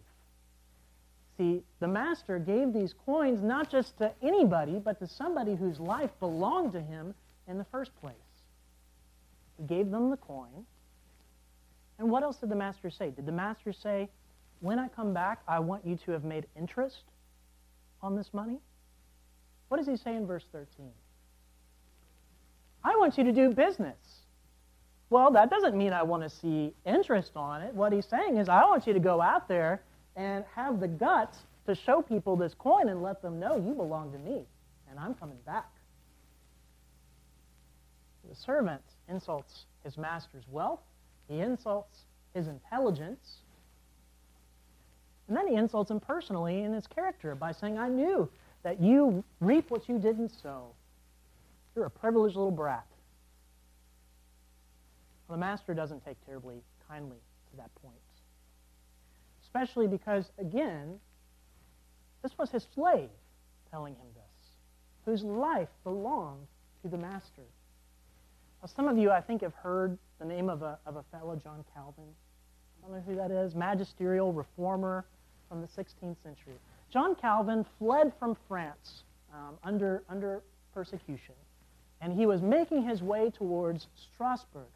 See, 1.37 1.63
the 1.81 1.89
master 1.89 2.39
gave 2.39 2.73
these 2.73 2.95
coins 3.05 3.43
not 3.43 3.71
just 3.71 3.99
to 3.99 4.13
anybody, 4.23 4.79
but 4.79 4.99
to 5.01 5.07
somebody 5.07 5.55
whose 5.55 5.81
life 5.81 6.11
belonged 6.21 6.73
to 6.73 6.81
him 6.81 7.15
in 7.49 7.59
the 7.59 7.65
first 7.65 7.91
place. 8.01 8.15
He 9.59 9.65
gave 9.65 9.91
them 9.91 10.11
the 10.11 10.17
coin. 10.17 10.65
And 11.99 12.11
what 12.11 12.23
else 12.23 12.37
did 12.37 12.51
the 12.51 12.57
master 12.57 12.91
say? 12.91 13.11
Did 13.11 13.27
the 13.27 13.33
master 13.33 13.73
say, 13.73 14.09
when 14.61 14.79
I 14.79 14.89
come 14.89 15.13
back, 15.13 15.43
I 15.47 15.59
want 15.59 15.87
you 15.87 15.97
to 16.05 16.13
have 16.13 16.25
made 16.25 16.47
interest 16.57 17.05
on 18.03 18.17
this 18.17 18.31
money? 18.33 18.59
What 19.69 19.79
does 19.79 19.87
he 19.87 19.97
say 19.97 20.15
in 20.15 20.27
verse 20.27 20.45
13? 20.53 20.91
I 22.85 22.97
want 22.97 23.19
you 23.19 23.25
to 23.25 23.33
do 23.33 23.51
business. 23.51 23.97
Well, 25.11 25.31
that 25.33 25.51
doesn't 25.51 25.77
mean 25.77 25.93
I 25.93 26.03
want 26.03 26.23
to 26.23 26.31
see 26.31 26.73
interest 26.85 27.33
on 27.37 27.63
it. 27.63 27.75
What 27.75 27.93
he's 27.93 28.07
saying 28.07 28.37
is, 28.39 28.49
I 28.49 28.65
want 28.65 28.87
you 28.87 28.93
to 28.93 29.01
go 29.01 29.21
out 29.21 29.49
there 29.49 29.83
and 30.15 30.45
have 30.55 30.81
the 30.81 30.89
guts 30.89 31.39
to 31.67 31.75
show 31.75 32.01
people 32.01 32.37
this 32.37 32.55
coin 32.55 32.89
and 32.89 33.03
let 33.03 33.23
them 33.23 33.39
know 33.39 33.57
you 33.57 33.75
belong 33.75 34.13
to 34.13 34.19
me 34.19 34.47
and 34.89 34.99
I'm 34.99 35.15
coming 35.15 35.39
back. 35.45 35.71
The 38.29 38.35
servant 38.35 38.83
insults 39.09 39.67
his 39.85 39.97
master's 39.97 40.45
wealth, 40.51 40.81
he 41.29 41.41
insults 41.41 41.99
his 42.35 42.49
intelligence, 42.49 43.39
and 45.29 45.37
then 45.37 45.49
he 45.49 45.55
insults 45.55 45.91
him 45.91 46.01
personally 46.01 46.63
in 46.63 46.73
his 46.73 46.87
character 46.87 47.35
by 47.35 47.53
saying, 47.53 47.79
I 47.79 47.89
knew 47.89 48.29
that 48.63 48.81
you 48.81 49.25
reap 49.41 49.71
what 49.71 49.89
you 49.89 49.99
didn't 49.99 50.31
sow. 50.43 50.69
You're 51.75 51.87
a 51.87 51.91
privileged 51.91 52.37
little 52.37 52.51
brat. 52.51 52.87
Well, 55.29 55.37
the 55.37 55.41
master 55.41 55.75
doesn't 55.75 56.05
take 56.05 56.17
terribly 56.25 56.63
kindly 56.89 57.19
to 57.51 57.57
that 57.57 57.75
point. 57.83 57.95
Especially 59.43 59.87
because, 59.87 60.31
again, 60.39 61.01
this 62.23 62.37
was 62.39 62.51
his 62.51 62.67
slave 62.75 63.09
telling 63.71 63.95
him 63.95 64.07
this, 64.15 64.51
whose 65.05 65.25
life 65.25 65.69
belonged 65.83 66.47
to 66.83 66.89
the 66.89 66.99
master. 66.99 67.43
Now, 68.63 68.69
some 68.75 68.89
of 68.89 68.97
you, 68.97 69.11
I 69.11 69.21
think, 69.21 69.43
have 69.43 69.55
heard 69.55 69.99
the 70.19 70.25
name 70.25 70.49
of 70.49 70.63
a, 70.63 70.79
of 70.87 70.97
a 70.97 71.05
fellow, 71.11 71.37
John 71.37 71.65
Calvin. 71.75 72.05
I 72.79 72.89
don't 72.89 72.97
know 72.97 73.03
who 73.07 73.17
that 73.17 73.31
is. 73.31 73.55
Magisterial 73.55 74.33
reformer 74.33 75.05
from 75.49 75.61
the 75.61 75.69
16th 75.69 76.17
century. 76.23 76.55
John 76.91 77.15
Calvin 77.15 77.65
fled 77.79 78.13
from 78.19 78.37
France 78.49 79.03
um, 79.33 79.57
under, 79.65 80.03
under 80.09 80.43
persecution, 80.73 81.35
and 82.01 82.13
he 82.13 82.27
was 82.27 82.43
making 82.43 82.83
his 82.83 83.03
way 83.03 83.31
towards 83.31 83.89
Strasbourg. 83.95 84.67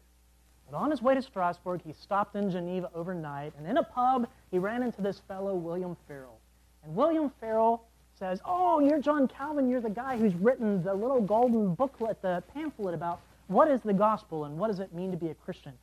But 0.69 0.77
on 0.77 0.91
his 0.91 1.01
way 1.01 1.15
to 1.15 1.21
Strasbourg, 1.21 1.81
he 1.85 1.93
stopped 1.93 2.35
in 2.35 2.49
Geneva 2.49 2.89
overnight, 2.93 3.53
and 3.57 3.67
in 3.67 3.77
a 3.77 3.83
pub, 3.83 4.27
he 4.51 4.59
ran 4.59 4.83
into 4.83 5.01
this 5.01 5.21
fellow, 5.27 5.55
William 5.55 5.97
Farel. 6.07 6.39
And 6.83 6.95
William 6.95 7.31
Farel 7.39 7.83
says, 8.17 8.39
Oh, 8.45 8.79
you're 8.79 8.99
John 8.99 9.27
Calvin. 9.27 9.69
You're 9.69 9.81
the 9.81 9.89
guy 9.89 10.17
who's 10.17 10.35
written 10.35 10.83
the 10.83 10.93
little 10.93 11.21
golden 11.21 11.73
booklet, 11.75 12.21
the 12.21 12.43
pamphlet 12.53 12.93
about 12.93 13.19
what 13.47 13.67
is 13.67 13.81
the 13.81 13.93
gospel 13.93 14.45
and 14.45 14.57
what 14.57 14.67
does 14.67 14.79
it 14.79 14.93
mean 14.93 15.11
to 15.11 15.17
be 15.17 15.29
a 15.29 15.33
Christian. 15.33 15.73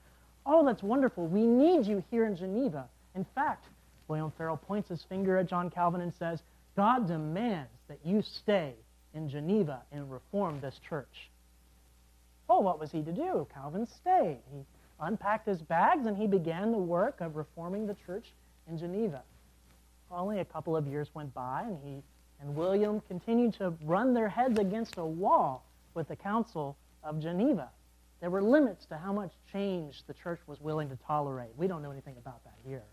Oh, 0.46 0.64
that's 0.64 0.82
wonderful. 0.82 1.26
We 1.26 1.46
need 1.46 1.86
you 1.86 2.02
here 2.10 2.24
in 2.26 2.36
Geneva. 2.36 2.88
In 3.14 3.26
fact, 3.34 3.66
William 4.08 4.32
Farel 4.36 4.56
points 4.56 4.88
his 4.88 5.02
finger 5.02 5.36
at 5.36 5.46
John 5.46 5.70
Calvin 5.70 6.00
and 6.00 6.12
says, 6.14 6.42
God 6.76 7.06
demands 7.06 7.70
that 7.88 7.98
you 8.04 8.22
stay 8.22 8.74
in 9.14 9.28
Geneva 9.28 9.82
and 9.92 10.10
reform 10.10 10.60
this 10.60 10.78
church. 10.88 11.30
Well, 12.48 12.62
what 12.62 12.80
was 12.80 12.90
he 12.90 13.02
to 13.02 13.12
do? 13.12 13.46
Calvin 13.52 13.86
stayed. 13.86 14.38
He 14.52 14.64
unpacked 15.00 15.46
his 15.46 15.60
bags 15.60 16.06
and 16.06 16.16
he 16.16 16.26
began 16.26 16.72
the 16.72 16.78
work 16.78 17.20
of 17.20 17.36
reforming 17.36 17.86
the 17.86 17.96
church 18.06 18.26
in 18.68 18.78
Geneva. 18.78 19.22
Only 20.10 20.40
a 20.40 20.44
couple 20.44 20.76
of 20.76 20.86
years 20.86 21.08
went 21.14 21.34
by 21.34 21.62
and 21.62 21.78
he 21.84 22.02
and 22.40 22.54
William 22.54 23.00
continued 23.08 23.54
to 23.54 23.74
run 23.84 24.14
their 24.14 24.28
heads 24.28 24.58
against 24.58 24.96
a 24.96 25.04
wall 25.04 25.64
with 25.94 26.08
the 26.08 26.16
Council 26.16 26.76
of 27.02 27.20
Geneva. 27.20 27.68
There 28.20 28.30
were 28.30 28.42
limits 28.42 28.86
to 28.86 28.96
how 28.96 29.12
much 29.12 29.32
change 29.52 30.02
the 30.06 30.14
church 30.14 30.40
was 30.46 30.60
willing 30.60 30.88
to 30.88 30.96
tolerate. 31.06 31.50
We 31.56 31.66
don't 31.66 31.82
know 31.82 31.90
anything 31.90 32.16
about 32.16 32.42
that 32.44 32.54
here. 32.64 32.84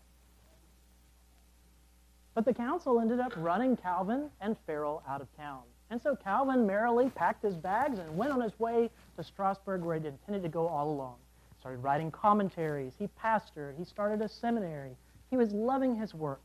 But 2.36 2.44
the 2.44 2.52
council 2.52 3.00
ended 3.00 3.18
up 3.18 3.32
running 3.38 3.78
Calvin 3.78 4.28
and 4.42 4.58
Farel 4.66 5.02
out 5.08 5.22
of 5.22 5.36
town. 5.38 5.62
And 5.88 6.00
so 6.00 6.14
Calvin 6.14 6.66
merrily 6.66 7.08
packed 7.08 7.42
his 7.42 7.56
bags 7.56 7.98
and 7.98 8.14
went 8.14 8.30
on 8.30 8.42
his 8.42 8.60
way 8.60 8.90
to 9.16 9.24
Strasbourg 9.24 9.80
where 9.80 9.96
he'd 9.96 10.04
intended 10.04 10.42
to 10.42 10.50
go 10.50 10.68
all 10.68 10.90
along. 10.90 11.14
Started 11.58 11.78
writing 11.78 12.10
commentaries. 12.10 12.92
He 12.98 13.08
pastored. 13.18 13.78
He 13.78 13.84
started 13.84 14.20
a 14.20 14.28
seminary. 14.28 14.98
He 15.30 15.38
was 15.38 15.52
loving 15.52 15.96
his 15.96 16.12
work. 16.12 16.42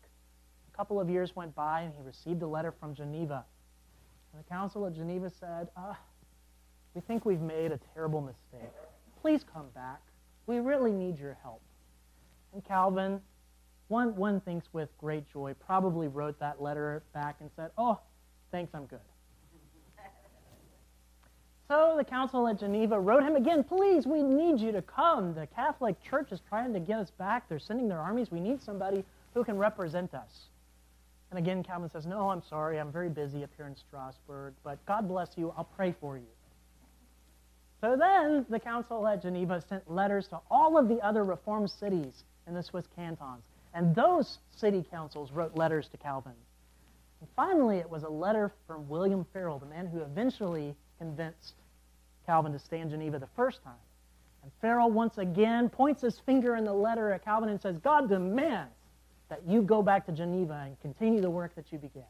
A 0.74 0.78
couple 0.78 0.98
of 0.98 1.10
years 1.10 1.36
went 1.36 1.54
by 1.56 1.82
and 1.82 1.94
he 1.94 2.02
received 2.04 2.42
a 2.42 2.48
letter 2.48 2.72
from 2.72 2.96
Geneva. 2.96 3.44
And 4.32 4.42
the 4.42 4.48
Council 4.48 4.86
of 4.86 4.96
Geneva 4.96 5.30
said, 5.30 5.68
uh, 5.76 5.94
We 6.94 7.02
think 7.02 7.26
we've 7.26 7.42
made 7.42 7.74
a 7.74 7.80
terrible 7.94 8.22
mistake. 8.22 8.72
Please 9.22 9.44
come 9.44 9.68
back. 9.76 10.00
We 10.48 10.60
really 10.60 10.94
need 10.94 11.20
your 11.20 11.38
help. 11.44 11.62
And 12.54 12.64
Calvin 12.64 13.20
one, 13.92 14.16
one 14.16 14.40
thinks 14.40 14.66
with 14.72 14.90
great 14.98 15.26
joy, 15.32 15.54
probably 15.66 16.08
wrote 16.08 16.40
that 16.40 16.62
letter 16.62 17.04
back 17.14 17.36
and 17.42 17.50
said, 17.58 17.72
Oh, 17.78 18.00
thanks, 18.50 18.74
I'm 18.74 18.86
good. 18.86 19.02
so 21.68 21.96
the 21.98 22.04
council 22.06 22.48
at 22.48 22.58
Geneva 22.58 22.98
wrote 22.98 23.22
him 23.22 23.36
again, 23.36 23.66
Please, 23.66 24.08
we 24.08 24.24
need 24.24 24.62
you 24.62 24.72
to 24.72 24.82
come. 24.82 25.36
The 25.36 25.46
Catholic 25.46 26.02
Church 26.02 26.32
is 26.32 26.40
trying 26.48 26.74
to 26.74 26.80
get 26.80 27.00
us 27.00 27.12
back. 27.12 27.50
They're 27.50 27.60
sending 27.60 27.90
their 27.90 28.00
armies. 28.00 28.32
We 28.32 28.40
need 28.40 28.62
somebody 28.62 29.04
who 29.34 29.44
can 29.44 29.58
represent 29.58 30.14
us. 30.14 30.48
And 31.30 31.38
again, 31.38 31.62
Calvin 31.62 31.90
says, 31.90 32.06
No, 32.06 32.30
I'm 32.30 32.42
sorry. 32.50 32.80
I'm 32.80 32.94
very 32.94 33.10
busy 33.10 33.44
up 33.44 33.50
here 33.58 33.68
in 33.68 33.76
Strasbourg, 33.76 34.54
but 34.64 34.84
God 34.86 35.08
bless 35.10 35.32
you. 35.36 35.54
I'll 35.58 35.70
pray 35.76 35.94
for 36.00 36.18
you. 36.18 36.32
So 37.82 37.98
then 37.98 38.46
the 38.50 38.60
council 38.60 39.06
at 39.06 39.22
Geneva 39.22 39.62
sent 39.68 39.92
letters 39.92 40.30
to 40.30 40.40
all 40.50 40.78
of 40.78 40.88
the 40.88 41.00
other 41.02 41.26
reformed 41.26 41.72
cities 41.72 42.24
in 42.48 42.54
the 42.54 42.64
Swiss 42.64 42.86
cantons 42.96 43.44
and 43.74 43.96
those 43.96 44.40
city 44.56 44.86
councils 44.90 45.32
wrote 45.32 45.56
letters 45.56 45.88
to 45.90 45.98
Calvin. 45.98 46.34
And 47.22 47.30
finally, 47.36 47.78
it 47.78 47.90
was 47.90 48.04
a 48.04 48.10
letter 48.10 48.52
from 48.68 48.90
William 48.90 49.26
Farel, 49.32 49.60
the 49.60 49.66
man 49.66 49.86
who 49.88 50.02
eventually 50.02 50.76
convinced 50.98 51.54
Calvin 52.26 52.52
to 52.54 52.60
stay 52.60 52.80
in 52.80 52.90
Geneva 52.90 53.20
the 53.20 53.30
first 53.36 53.64
time. 53.64 53.74
And 54.44 54.52
Farel 54.60 54.90
once 54.90 55.18
again 55.18 55.70
points 55.70 56.02
his 56.02 56.20
finger 56.20 56.56
in 56.56 56.66
the 56.66 56.74
letter 56.74 57.12
at 57.12 57.24
Calvin 57.24 57.50
and 57.50 57.62
says, 57.62 57.78
God 57.78 58.10
demands 58.10 58.74
that 59.30 59.42
you 59.48 59.62
go 59.62 59.82
back 59.82 60.06
to 60.08 60.12
Geneva 60.12 60.64
and 60.66 60.80
continue 60.82 61.22
the 61.22 61.30
work 61.30 61.56
that 61.56 61.72
you 61.72 61.78
began. 61.78 62.04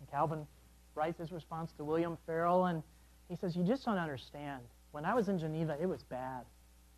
And 0.00 0.10
Calvin 0.10 0.46
writes 0.94 1.18
his 1.18 1.30
response 1.30 1.72
to 1.76 1.84
William 1.84 2.18
Farel, 2.26 2.66
and 2.66 2.82
he 3.28 3.36
says, 3.36 3.54
You 3.54 3.64
just 3.64 3.84
don't 3.84 3.98
understand. 3.98 4.62
When 4.92 5.04
I 5.04 5.14
was 5.14 5.28
in 5.28 5.38
Geneva, 5.38 5.76
it 5.80 5.86
was 5.86 6.02
bad. 6.02 6.44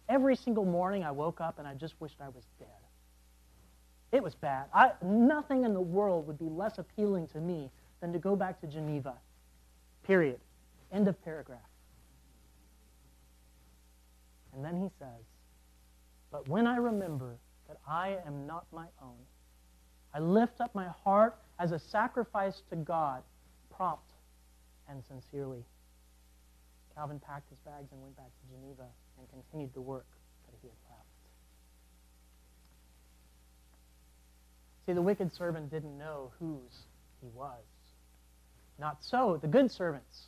Every 0.08 0.36
single 0.36 0.64
morning 0.64 1.04
I 1.04 1.10
woke 1.10 1.40
up 1.40 1.58
and 1.58 1.66
I 1.66 1.74
just 1.74 1.94
wished 2.00 2.16
I 2.20 2.28
was 2.28 2.44
dead. 2.58 2.68
It 4.14 4.22
was 4.22 4.36
bad. 4.36 4.66
I, 4.72 4.92
nothing 5.02 5.64
in 5.64 5.74
the 5.74 5.80
world 5.80 6.28
would 6.28 6.38
be 6.38 6.48
less 6.48 6.78
appealing 6.78 7.26
to 7.28 7.40
me 7.40 7.68
than 8.00 8.12
to 8.12 8.20
go 8.20 8.36
back 8.36 8.60
to 8.60 8.68
Geneva. 8.68 9.14
Period. 10.06 10.38
End 10.92 11.08
of 11.08 11.20
paragraph. 11.24 11.58
And 14.54 14.64
then 14.64 14.80
he 14.80 14.88
says, 15.00 15.24
But 16.30 16.48
when 16.48 16.64
I 16.64 16.76
remember 16.76 17.34
that 17.66 17.78
I 17.88 18.18
am 18.24 18.46
not 18.46 18.66
my 18.72 18.86
own, 19.02 19.18
I 20.14 20.20
lift 20.20 20.60
up 20.60 20.72
my 20.76 20.86
heart 20.86 21.36
as 21.58 21.72
a 21.72 21.78
sacrifice 21.80 22.62
to 22.70 22.76
God, 22.76 23.24
prompt 23.76 24.12
and 24.88 25.02
sincerely. 25.02 25.64
Calvin 26.94 27.18
packed 27.18 27.50
his 27.50 27.58
bags 27.64 27.90
and 27.90 28.00
went 28.00 28.16
back 28.16 28.26
to 28.26 28.54
Geneva 28.54 28.86
and 29.18 29.28
continued 29.28 29.74
the 29.74 29.80
work 29.80 30.06
that 30.46 30.56
he 30.62 30.68
had 30.68 30.76
left. 30.88 31.04
See, 34.86 34.92
the 34.92 35.02
wicked 35.02 35.32
servant 35.32 35.70
didn't 35.70 35.98
know 35.98 36.30
whose 36.38 36.86
he 37.20 37.28
was. 37.34 37.62
Not 38.78 39.02
so, 39.02 39.38
the 39.40 39.48
good 39.48 39.70
servants. 39.70 40.24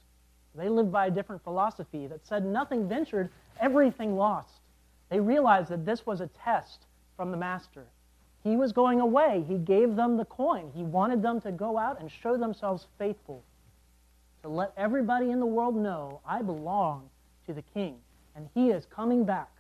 They 0.55 0.69
lived 0.69 0.91
by 0.91 1.07
a 1.07 1.11
different 1.11 1.45
philosophy 1.45 2.07
that 2.07 2.27
said 2.27 2.45
nothing 2.45 2.89
ventured, 2.89 3.29
everything 3.61 4.17
lost. 4.17 4.61
They 5.11 5.21
realized 5.21 5.69
that 5.69 5.85
this 5.85 6.07
was 6.07 6.21
a 6.21 6.31
test 6.43 6.87
from 7.17 7.31
the 7.31 7.37
master. 7.37 7.85
He 8.43 8.57
was 8.57 8.73
going 8.73 9.01
away. 9.01 9.45
He 9.47 9.59
gave 9.59 9.97
them 9.97 10.17
the 10.17 10.25
coin. 10.25 10.71
He 10.75 10.83
wanted 10.83 11.21
them 11.21 11.41
to 11.43 11.53
go 11.53 11.77
out 11.77 12.01
and 12.01 12.11
show 12.11 12.37
themselves 12.37 12.87
faithful, 12.99 13.43
to 14.43 14.49
let 14.49 14.73
everybody 14.77 15.31
in 15.31 15.41
the 15.41 15.47
world 15.47 15.77
know 15.77 16.21
I 16.25 16.43
belong 16.43 17.11
to 17.47 17.53
the 17.53 17.63
king, 17.75 17.97
and 18.35 18.49
he 18.55 18.71
is 18.71 18.87
coming 18.87 19.25
back. 19.25 19.51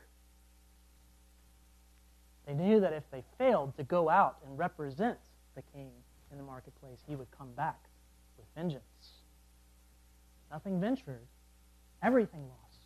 They 2.46 2.54
knew 2.54 2.80
that 2.80 2.92
if 2.92 3.02
they 3.10 3.24
failed 3.38 3.76
to 3.76 3.82
go 3.82 4.08
out 4.08 4.36
and 4.44 4.56
represent 4.56 5.18
the 5.54 5.62
king 5.74 5.90
in 6.30 6.38
the 6.38 6.44
marketplace, 6.44 6.98
he 7.08 7.16
would 7.16 7.30
come 7.36 7.52
back 7.56 7.80
with 8.38 8.46
vengeance. 8.54 8.82
Nothing 10.50 10.80
ventured, 10.80 11.26
everything 12.02 12.42
lost. 12.42 12.78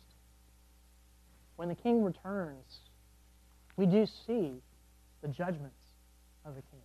When 1.57 1.69
the 1.69 1.75
king 1.75 2.03
returns, 2.03 2.79
we 3.77 3.85
do 3.85 4.05
see 4.05 4.53
the 5.21 5.27
judgments 5.27 5.83
of 6.43 6.55
the 6.55 6.61
king. 6.61 6.81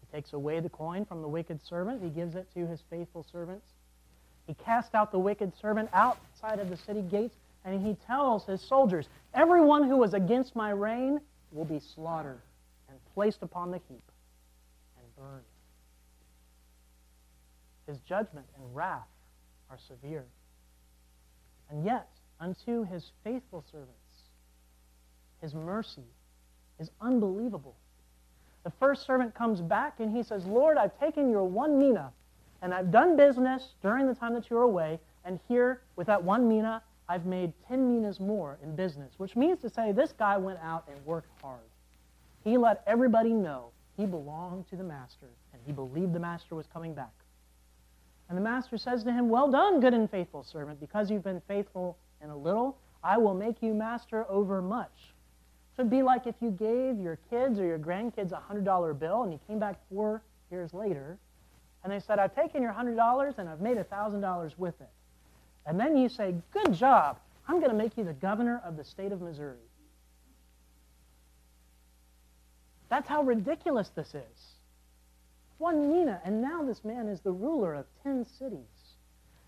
He 0.00 0.16
takes 0.16 0.32
away 0.32 0.58
the 0.58 0.68
coin 0.68 1.04
from 1.04 1.22
the 1.22 1.28
wicked 1.28 1.64
servant, 1.64 2.02
he 2.02 2.10
gives 2.10 2.34
it 2.34 2.48
to 2.54 2.66
his 2.66 2.82
faithful 2.90 3.24
servants. 3.30 3.66
He 4.48 4.54
casts 4.54 4.94
out 4.94 5.12
the 5.12 5.18
wicked 5.18 5.52
servant 5.60 5.90
outside 5.92 6.58
of 6.58 6.70
the 6.70 6.76
city 6.76 7.02
gates, 7.02 7.36
and 7.64 7.84
he 7.84 7.96
tells 8.06 8.44
his 8.46 8.60
soldiers, 8.60 9.08
Everyone 9.34 9.82
who 9.88 9.96
was 9.96 10.14
against 10.14 10.56
my 10.56 10.70
reign 10.70 11.20
will 11.52 11.64
be 11.64 11.80
slaughtered 11.80 12.40
and 12.88 12.98
placed 13.14 13.42
upon 13.42 13.70
the 13.70 13.80
heap 13.88 14.02
and 14.96 15.16
burned. 15.16 15.44
His 17.86 17.98
judgment 18.00 18.46
and 18.56 18.74
wrath 18.74 19.08
are 19.70 19.78
severe. 19.78 20.24
And 21.70 21.84
yet, 21.84 22.08
unto 22.40 22.84
his 22.84 23.10
faithful 23.24 23.64
servants, 23.70 23.92
his 25.42 25.54
mercy 25.54 26.04
is 26.78 26.90
unbelievable. 27.00 27.76
The 28.64 28.72
first 28.78 29.06
servant 29.06 29.34
comes 29.34 29.60
back 29.60 30.00
and 30.00 30.14
he 30.14 30.22
says, 30.22 30.44
Lord, 30.46 30.76
I've 30.76 30.98
taken 30.98 31.30
your 31.30 31.44
one 31.44 31.78
mina 31.78 32.12
and 32.62 32.74
I've 32.74 32.90
done 32.90 33.16
business 33.16 33.74
during 33.82 34.06
the 34.06 34.14
time 34.14 34.34
that 34.34 34.50
you 34.50 34.56
were 34.56 34.62
away, 34.62 34.98
and 35.24 35.38
here, 35.48 35.82
with 35.96 36.06
that 36.08 36.22
one 36.22 36.48
mina, 36.48 36.82
I've 37.08 37.24
made 37.24 37.52
10 37.66 37.88
minas 37.88 38.20
more 38.20 38.58
in 38.62 38.76
business, 38.76 39.14
which 39.16 39.34
means 39.34 39.60
to 39.60 39.70
say 39.70 39.92
this 39.92 40.12
guy 40.12 40.36
went 40.36 40.58
out 40.62 40.84
and 40.88 41.04
worked 41.06 41.30
hard. 41.40 41.60
He 42.44 42.58
let 42.58 42.82
everybody 42.86 43.32
know 43.32 43.70
he 43.96 44.06
belonged 44.06 44.68
to 44.68 44.76
the 44.76 44.84
master, 44.84 45.26
and 45.52 45.60
he 45.66 45.72
believed 45.72 46.12
the 46.12 46.20
master 46.20 46.54
was 46.54 46.66
coming 46.66 46.94
back. 46.94 47.12
And 48.28 48.36
the 48.36 48.42
master 48.42 48.76
says 48.76 49.02
to 49.04 49.12
him, 49.12 49.28
Well 49.28 49.50
done, 49.50 49.80
good 49.80 49.94
and 49.94 50.10
faithful 50.10 50.44
servant. 50.44 50.80
Because 50.80 51.10
you've 51.10 51.24
been 51.24 51.42
faithful 51.48 51.96
in 52.22 52.30
a 52.30 52.36
little, 52.36 52.78
I 53.02 53.16
will 53.16 53.34
make 53.34 53.62
you 53.62 53.74
master 53.74 54.26
over 54.28 54.60
much. 54.60 55.14
So 55.74 55.82
it'd 55.82 55.90
be 55.90 56.02
like 56.02 56.26
if 56.26 56.34
you 56.40 56.50
gave 56.50 57.00
your 57.00 57.18
kids 57.30 57.58
or 57.58 57.64
your 57.64 57.78
grandkids 57.78 58.32
a 58.32 58.42
$100 58.52 58.98
bill 58.98 59.22
and 59.22 59.32
you 59.32 59.40
came 59.46 59.58
back 59.58 59.76
four 59.88 60.22
years 60.50 60.74
later 60.74 61.18
and 61.84 61.92
they 61.92 62.00
said, 62.00 62.18
I've 62.18 62.34
taken 62.34 62.62
your 62.62 62.72
$100 62.72 63.38
and 63.38 63.48
I've 63.48 63.60
made 63.60 63.78
$1,000 63.78 64.58
with 64.58 64.80
it. 64.80 64.90
And 65.68 65.78
then 65.78 65.96
you 65.96 66.08
say, 66.08 66.34
Good 66.50 66.72
job. 66.72 67.18
I'm 67.46 67.58
going 67.58 67.70
to 67.70 67.76
make 67.76 67.96
you 67.96 68.04
the 68.04 68.14
governor 68.14 68.60
of 68.64 68.76
the 68.76 68.84
state 68.84 69.12
of 69.12 69.20
Missouri. 69.20 69.56
That's 72.88 73.08
how 73.08 73.22
ridiculous 73.22 73.90
this 73.94 74.08
is. 74.08 74.56
One 75.58 75.90
mina, 75.90 76.20
and 76.24 76.40
now 76.40 76.62
this 76.62 76.84
man 76.84 77.08
is 77.08 77.20
the 77.20 77.32
ruler 77.32 77.74
of 77.74 77.86
10 78.02 78.24
cities. 78.38 78.96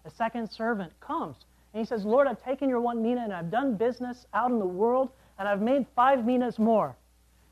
A 0.04 0.11
second 0.11 0.50
servant 0.50 0.92
comes 1.00 1.37
and 1.72 1.80
he 1.80 1.87
says, 1.87 2.04
Lord, 2.04 2.26
I've 2.26 2.42
taken 2.42 2.68
your 2.68 2.80
one 2.80 3.02
mina 3.02 3.22
and 3.22 3.33
I've 3.33 3.50
done 3.50 3.76
business 3.76 4.26
out 4.35 4.50
in 4.50 4.59
the 4.59 4.66
world 4.66 5.11
and 5.38 5.48
I've 5.48 5.62
made 5.62 5.87
five 5.94 6.24
minas 6.24 6.59
more. 6.59 6.96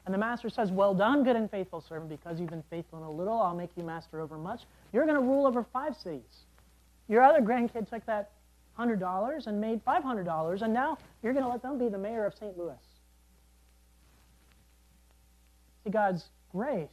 And 0.05 0.15
the 0.15 0.19
master 0.19 0.49
says, 0.51 0.71
Well 0.71 0.95
done, 0.95 1.25
good 1.25 1.37
and 1.37 1.51
faithful 1.51 1.81
servant, 1.81 2.11
because 2.11 2.41
you've 2.41 2.51
been 2.51 2.65
faithful 2.71 2.99
in 2.99 3.05
a 3.05 3.11
little, 3.11 3.41
I'll 3.41 3.55
make 3.55 3.71
you 3.77 3.83
master 3.83 4.21
over 4.21 4.37
much. 4.37 4.63
You're 4.93 5.05
going 5.05 5.17
to 5.17 5.23
rule 5.23 5.47
over 5.47 5.65
five 5.73 5.97
cities. 5.97 6.45
Your 7.09 7.23
other 7.23 7.41
grandkid 7.41 7.89
took 7.89 8.05
that 8.07 8.31
$100 8.79 9.47
and 9.47 9.61
made 9.61 9.85
$500, 9.85 10.63
and 10.63 10.73
now 10.73 10.99
you're 11.23 11.33
going 11.33 11.45
to 11.45 11.51
let 11.51 11.63
them 11.63 11.79
be 11.79 11.89
the 11.89 11.99
mayor 11.99 12.25
of 12.25 12.35
St. 12.35 12.57
Louis. 12.57 12.75
See, 15.85 15.91
God's 15.91 16.25
grace 16.53 16.89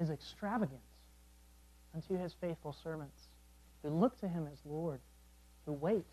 is 0.00 0.10
extravagant 0.10 0.80
unto 1.94 2.18
his 2.18 2.34
faithful 2.40 2.74
servants 2.82 3.28
who 3.82 3.90
look 3.90 4.18
to 4.20 4.28
him 4.28 4.48
as 4.50 4.58
Lord, 4.64 5.00
who 5.66 5.72
wait 5.72 6.06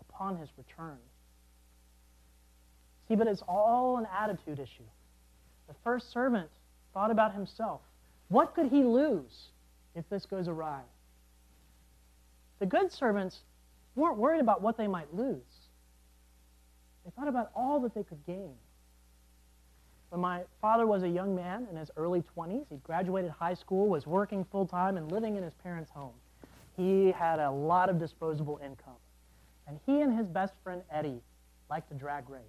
upon 0.00 0.36
his 0.36 0.48
return. 0.56 0.98
See, 3.08 3.14
but 3.14 3.26
it's 3.26 3.42
all 3.48 3.98
an 3.98 4.06
attitude 4.16 4.58
issue. 4.58 4.84
The 5.68 5.74
first 5.84 6.12
servant 6.12 6.48
thought 6.94 7.10
about 7.10 7.34
himself. 7.34 7.80
What 8.28 8.54
could 8.54 8.66
he 8.66 8.84
lose 8.84 9.48
if 9.94 10.08
this 10.08 10.26
goes 10.26 10.48
awry? 10.48 10.80
The 12.58 12.66
good 12.66 12.92
servants 12.92 13.40
weren't 13.94 14.16
worried 14.16 14.40
about 14.40 14.62
what 14.62 14.76
they 14.76 14.86
might 14.86 15.12
lose. 15.14 15.40
They 17.04 17.10
thought 17.10 17.28
about 17.28 17.50
all 17.54 17.80
that 17.80 17.94
they 17.94 18.02
could 18.02 18.24
gain. 18.26 18.54
When 20.10 20.20
my 20.20 20.42
father 20.60 20.86
was 20.86 21.02
a 21.02 21.08
young 21.08 21.34
man 21.34 21.66
in 21.70 21.76
his 21.76 21.90
early 21.96 22.22
20s, 22.36 22.66
he 22.68 22.76
graduated 22.76 23.30
high 23.30 23.54
school, 23.54 23.88
was 23.88 24.06
working 24.06 24.44
full 24.44 24.66
time, 24.66 24.96
and 24.96 25.10
living 25.10 25.36
in 25.36 25.42
his 25.42 25.54
parents' 25.54 25.90
home. 25.90 26.12
He 26.76 27.12
had 27.12 27.38
a 27.38 27.50
lot 27.50 27.88
of 27.88 27.98
disposable 27.98 28.60
income. 28.62 28.96
And 29.66 29.78
he 29.86 30.02
and 30.02 30.16
his 30.16 30.28
best 30.28 30.54
friend 30.62 30.82
Eddie 30.90 31.22
liked 31.70 31.88
to 31.88 31.94
drag 31.94 32.28
race. 32.28 32.42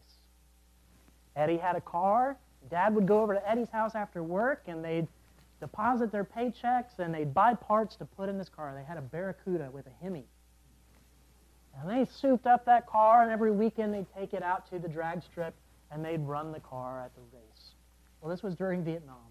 Eddie 1.36 1.58
had 1.58 1.76
a 1.76 1.82
car. 1.82 2.38
Dad 2.70 2.94
would 2.96 3.08
go 3.08 3.22
over 3.22 3.34
to 3.34 3.50
Eddie's 3.50 3.70
house 3.70 3.96
after 3.96 4.22
work, 4.24 4.64
and 4.68 4.84
they'd 4.84 5.08
deposit 5.60 6.12
their 6.12 6.26
paychecks, 6.26 7.00
and 7.00 7.14
they'd 7.14 7.34
buy 7.34 7.54
parts 7.54 7.96
to 7.96 8.06
put 8.06 8.30
in 8.30 8.38
this 8.38 8.50
car. 8.50 8.74
They 8.76 8.84
had 8.84 8.98
a 8.98 9.02
Barracuda 9.02 9.70
with 9.72 9.88
a 9.88 10.04
Hemi. 10.04 10.26
And 11.80 11.90
they 11.90 12.06
souped 12.06 12.46
up 12.46 12.66
that 12.66 12.88
car, 12.88 13.24
and 13.24 13.32
every 13.32 13.52
weekend 13.52 13.94
they'd 13.94 14.06
take 14.18 14.34
it 14.34 14.44
out 14.44 14.70
to 14.70 14.80
the 14.80 14.88
drag 14.88 15.24
strip 15.24 15.56
and 15.92 16.04
they'd 16.04 16.22
run 16.22 16.52
the 16.52 16.60
car 16.60 17.02
at 17.02 17.14
the 17.16 17.22
race. 17.32 17.76
Well, 18.20 18.32
this 18.32 18.42
was 18.42 18.56
during 18.56 18.84
Vietnam, 18.84 19.30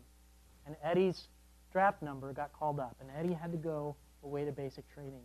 and 0.66 0.76
Eddie's 0.83 1.28
draft 1.72 2.02
number 2.02 2.33
got 2.33 2.52
called 2.52 2.78
up, 2.78 2.96
and 3.00 3.11
Eddie 3.18 3.35
had 3.35 3.50
to 3.52 3.59
go 3.59 3.96
away 4.22 4.44
to 4.44 4.52
basic 4.52 4.88
training. 4.92 5.22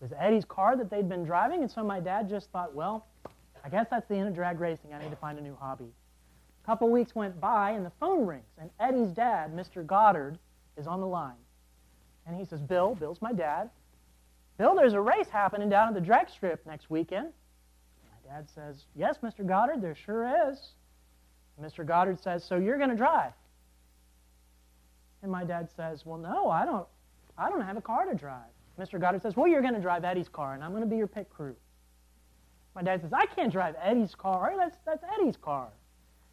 It 0.00 0.04
was 0.04 0.12
Eddie's 0.18 0.44
car 0.44 0.76
that 0.76 0.90
they'd 0.90 1.08
been 1.08 1.24
driving, 1.24 1.62
and 1.62 1.70
so 1.70 1.82
my 1.82 2.00
dad 2.00 2.28
just 2.28 2.50
thought, 2.50 2.74
well, 2.74 3.06
I 3.64 3.68
guess 3.68 3.86
that's 3.90 4.06
the 4.08 4.16
end 4.16 4.28
of 4.28 4.34
drag 4.34 4.60
racing. 4.60 4.92
I 4.92 5.00
need 5.00 5.10
to 5.10 5.16
find 5.16 5.38
a 5.38 5.42
new 5.42 5.56
hobby. 5.58 5.92
A 6.62 6.66
couple 6.66 6.90
weeks 6.90 7.14
went 7.14 7.40
by, 7.40 7.70
and 7.70 7.86
the 7.86 7.92
phone 7.98 8.26
rings, 8.26 8.44
and 8.58 8.68
Eddie's 8.80 9.12
dad, 9.12 9.54
Mr. 9.54 9.86
Goddard, 9.86 10.38
is 10.76 10.86
on 10.86 11.00
the 11.00 11.06
line. 11.06 11.36
And 12.26 12.36
he 12.36 12.44
says, 12.44 12.60
Bill, 12.60 12.94
Bill's 12.94 13.22
my 13.22 13.32
dad. 13.32 13.70
Bill, 14.58 14.74
there's 14.74 14.92
a 14.92 15.00
race 15.00 15.28
happening 15.28 15.68
down 15.68 15.88
at 15.88 15.94
the 15.94 16.00
drag 16.00 16.28
strip 16.28 16.64
next 16.66 16.90
weekend. 16.90 17.28
My 18.10 18.34
dad 18.34 18.48
says, 18.54 18.84
Yes, 18.94 19.18
Mr. 19.22 19.46
Goddard, 19.46 19.80
there 19.80 19.94
sure 19.94 20.50
is. 20.50 20.70
Mr. 21.60 21.86
Goddard 21.86 22.20
says, 22.20 22.44
So 22.44 22.56
you're 22.56 22.78
going 22.78 22.90
to 22.90 22.96
drive? 22.96 23.32
And 25.22 25.30
my 25.30 25.44
dad 25.44 25.68
says, 25.74 26.04
Well, 26.04 26.18
no, 26.18 26.50
I 26.50 26.64
don't, 26.64 26.86
I 27.38 27.48
don't 27.48 27.62
have 27.62 27.76
a 27.76 27.82
car 27.82 28.04
to 28.06 28.14
drive. 28.14 28.50
Mr. 28.78 29.00
Goddard 29.00 29.22
says, 29.22 29.36
Well, 29.36 29.48
you're 29.48 29.62
going 29.62 29.74
to 29.74 29.80
drive 29.80 30.04
Eddie's 30.04 30.28
car, 30.28 30.54
and 30.54 30.62
I'm 30.62 30.70
going 30.70 30.82
to 30.82 30.88
be 30.88 30.96
your 30.96 31.06
pit 31.06 31.28
crew. 31.30 31.56
My 32.74 32.82
dad 32.82 33.02
says, 33.02 33.12
I 33.12 33.26
can't 33.26 33.52
drive 33.52 33.74
Eddie's 33.82 34.14
car. 34.14 34.54
That's, 34.56 34.78
that's 34.84 35.04
Eddie's 35.18 35.36
car. 35.36 35.68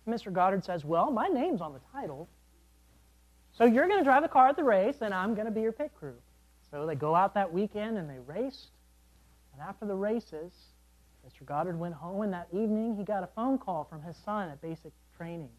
Mr. 0.07 0.31
Goddard 0.31 0.63
says, 0.65 0.83
Well, 0.83 1.11
my 1.11 1.27
name's 1.27 1.61
on 1.61 1.73
the 1.73 1.81
title. 1.93 2.27
So 3.51 3.65
you're 3.65 3.87
going 3.87 3.99
to 3.99 4.03
drive 4.03 4.23
the 4.23 4.29
car 4.29 4.47
at 4.47 4.55
the 4.55 4.63
race, 4.63 4.97
and 5.01 5.13
I'm 5.13 5.33
going 5.33 5.45
to 5.45 5.51
be 5.51 5.61
your 5.61 5.71
pit 5.71 5.91
crew. 5.97 6.15
So 6.71 6.85
they 6.85 6.95
go 6.95 7.15
out 7.15 7.33
that 7.33 7.51
weekend 7.51 7.97
and 7.97 8.09
they 8.09 8.19
raced. 8.27 8.69
And 9.53 9.61
after 9.61 9.85
the 9.85 9.95
races, 9.95 10.51
Mr. 11.27 11.45
Goddard 11.45 11.77
went 11.77 11.93
home, 11.93 12.21
and 12.21 12.33
that 12.33 12.47
evening 12.51 12.95
he 12.95 13.03
got 13.03 13.23
a 13.23 13.27
phone 13.35 13.57
call 13.57 13.83
from 13.83 14.01
his 14.01 14.15
son 14.17 14.49
at 14.49 14.61
basic 14.61 14.91
training. 15.17 15.49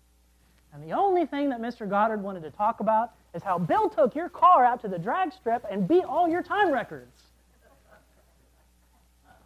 And 0.72 0.82
the 0.82 0.92
only 0.92 1.26
thing 1.26 1.50
that 1.50 1.60
Mr. 1.60 1.88
Goddard 1.88 2.22
wanted 2.22 2.42
to 2.44 2.50
talk 2.50 2.80
about 2.80 3.12
is 3.34 3.42
how 3.42 3.58
Bill 3.58 3.90
took 3.90 4.14
your 4.14 4.28
car 4.28 4.64
out 4.64 4.80
to 4.82 4.88
the 4.88 4.98
drag 4.98 5.32
strip 5.32 5.64
and 5.70 5.86
beat 5.86 6.04
all 6.04 6.28
your 6.28 6.42
time 6.42 6.70
records. 6.70 7.22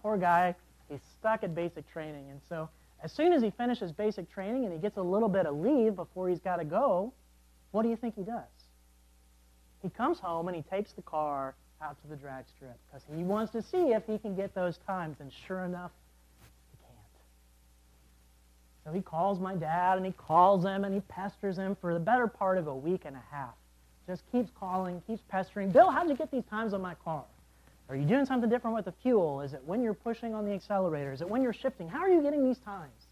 Poor 0.03 0.18
guy, 0.18 0.55
he's 0.90 1.00
stuck 1.18 1.42
at 1.44 1.55
basic 1.55 1.90
training. 1.90 2.27
And 2.31 2.40
so, 2.46 2.68
as 3.03 3.11
soon 3.11 3.33
as 3.33 3.42
he 3.42 3.50
finishes 3.50 3.90
basic 3.90 4.31
training 4.31 4.64
and 4.64 4.72
he 4.72 4.79
gets 4.79 4.98
a 4.98 5.03
little 5.03 5.29
bit 5.31 5.46
of 5.46 5.57
leave 5.57 5.96
before 5.96 6.29
he's 6.29 6.40
got 6.40 6.57
to 6.57 6.64
go, 6.64 7.12
what 7.70 7.83
do 7.83 7.88
you 7.88 7.96
think 7.96 8.14
he 8.14 8.22
does? 8.22 8.53
He 9.84 9.90
comes 9.90 10.18
home 10.18 10.48
and 10.48 10.56
he 10.56 10.62
takes 10.62 10.92
the 10.92 11.02
car 11.02 11.54
out 11.82 12.00
to 12.00 12.08
the 12.08 12.16
drag 12.16 12.46
strip 12.56 12.74
because 12.86 13.06
he 13.14 13.22
wants 13.22 13.52
to 13.52 13.60
see 13.60 13.92
if 13.92 14.06
he 14.06 14.16
can 14.16 14.34
get 14.34 14.54
those 14.54 14.78
times. 14.86 15.18
And 15.20 15.30
sure 15.46 15.60
enough, 15.60 15.90
he 16.72 16.78
can't. 16.86 16.96
So 18.86 18.92
he 18.92 19.02
calls 19.02 19.38
my 19.38 19.54
dad 19.54 19.98
and 19.98 20.06
he 20.06 20.12
calls 20.12 20.64
him 20.64 20.84
and 20.84 20.94
he 20.94 21.00
pesters 21.00 21.58
him 21.58 21.76
for 21.82 21.92
the 21.92 22.00
better 22.00 22.26
part 22.26 22.56
of 22.56 22.66
a 22.66 22.74
week 22.74 23.02
and 23.04 23.14
a 23.14 23.22
half. 23.30 23.52
Just 24.06 24.22
keeps 24.32 24.50
calling, 24.58 25.02
keeps 25.06 25.22
pestering. 25.28 25.70
Bill, 25.70 25.90
how'd 25.90 26.08
you 26.08 26.16
get 26.16 26.30
these 26.30 26.46
times 26.48 26.72
on 26.72 26.80
my 26.80 26.94
car? 27.04 27.24
Are 27.90 27.96
you 27.96 28.06
doing 28.06 28.24
something 28.24 28.48
different 28.48 28.74
with 28.74 28.86
the 28.86 28.94
fuel? 29.02 29.42
Is 29.42 29.52
it 29.52 29.62
when 29.66 29.82
you're 29.82 29.92
pushing 29.92 30.34
on 30.34 30.46
the 30.46 30.52
accelerator? 30.52 31.12
Is 31.12 31.20
it 31.20 31.28
when 31.28 31.42
you're 31.42 31.52
shifting? 31.52 31.88
How 31.88 31.98
are 31.98 32.08
you 32.08 32.22
getting 32.22 32.42
these 32.42 32.58
times? 32.58 33.06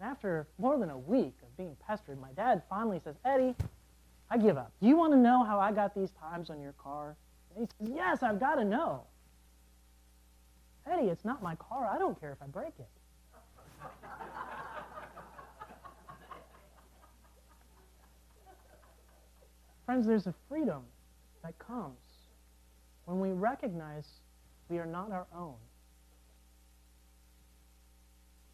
And 0.00 0.10
after 0.10 0.48
more 0.58 0.76
than 0.78 0.90
a 0.90 0.98
week 0.98 1.34
of 1.44 1.56
being 1.56 1.76
pestered, 1.86 2.20
my 2.20 2.32
dad 2.32 2.62
finally 2.68 3.00
says, 3.04 3.14
Eddie, 3.24 3.54
I 4.32 4.38
give 4.38 4.56
up. 4.56 4.72
Do 4.80 4.88
you 4.88 4.96
want 4.96 5.12
to 5.12 5.18
know 5.18 5.44
how 5.44 5.60
I 5.60 5.72
got 5.72 5.94
these 5.94 6.10
times 6.12 6.48
on 6.48 6.58
your 6.58 6.72
car? 6.82 7.16
And 7.54 7.68
he 7.68 7.84
says, 7.84 7.94
Yes, 7.94 8.22
I've 8.22 8.40
got 8.40 8.54
to 8.54 8.64
know. 8.64 9.02
Eddie, 10.90 11.08
it's 11.08 11.26
not 11.26 11.42
my 11.42 11.54
car. 11.56 11.86
I 11.86 11.98
don't 11.98 12.18
care 12.18 12.32
if 12.32 12.38
I 12.40 12.46
break 12.46 12.72
it. 12.78 12.88
Friends, 19.84 20.06
there's 20.06 20.26
a 20.26 20.32
freedom 20.48 20.84
that 21.44 21.58
comes 21.58 21.98
when 23.04 23.20
we 23.20 23.32
recognize 23.32 24.06
we 24.70 24.78
are 24.78 24.86
not 24.86 25.12
our 25.12 25.26
own. 25.36 25.56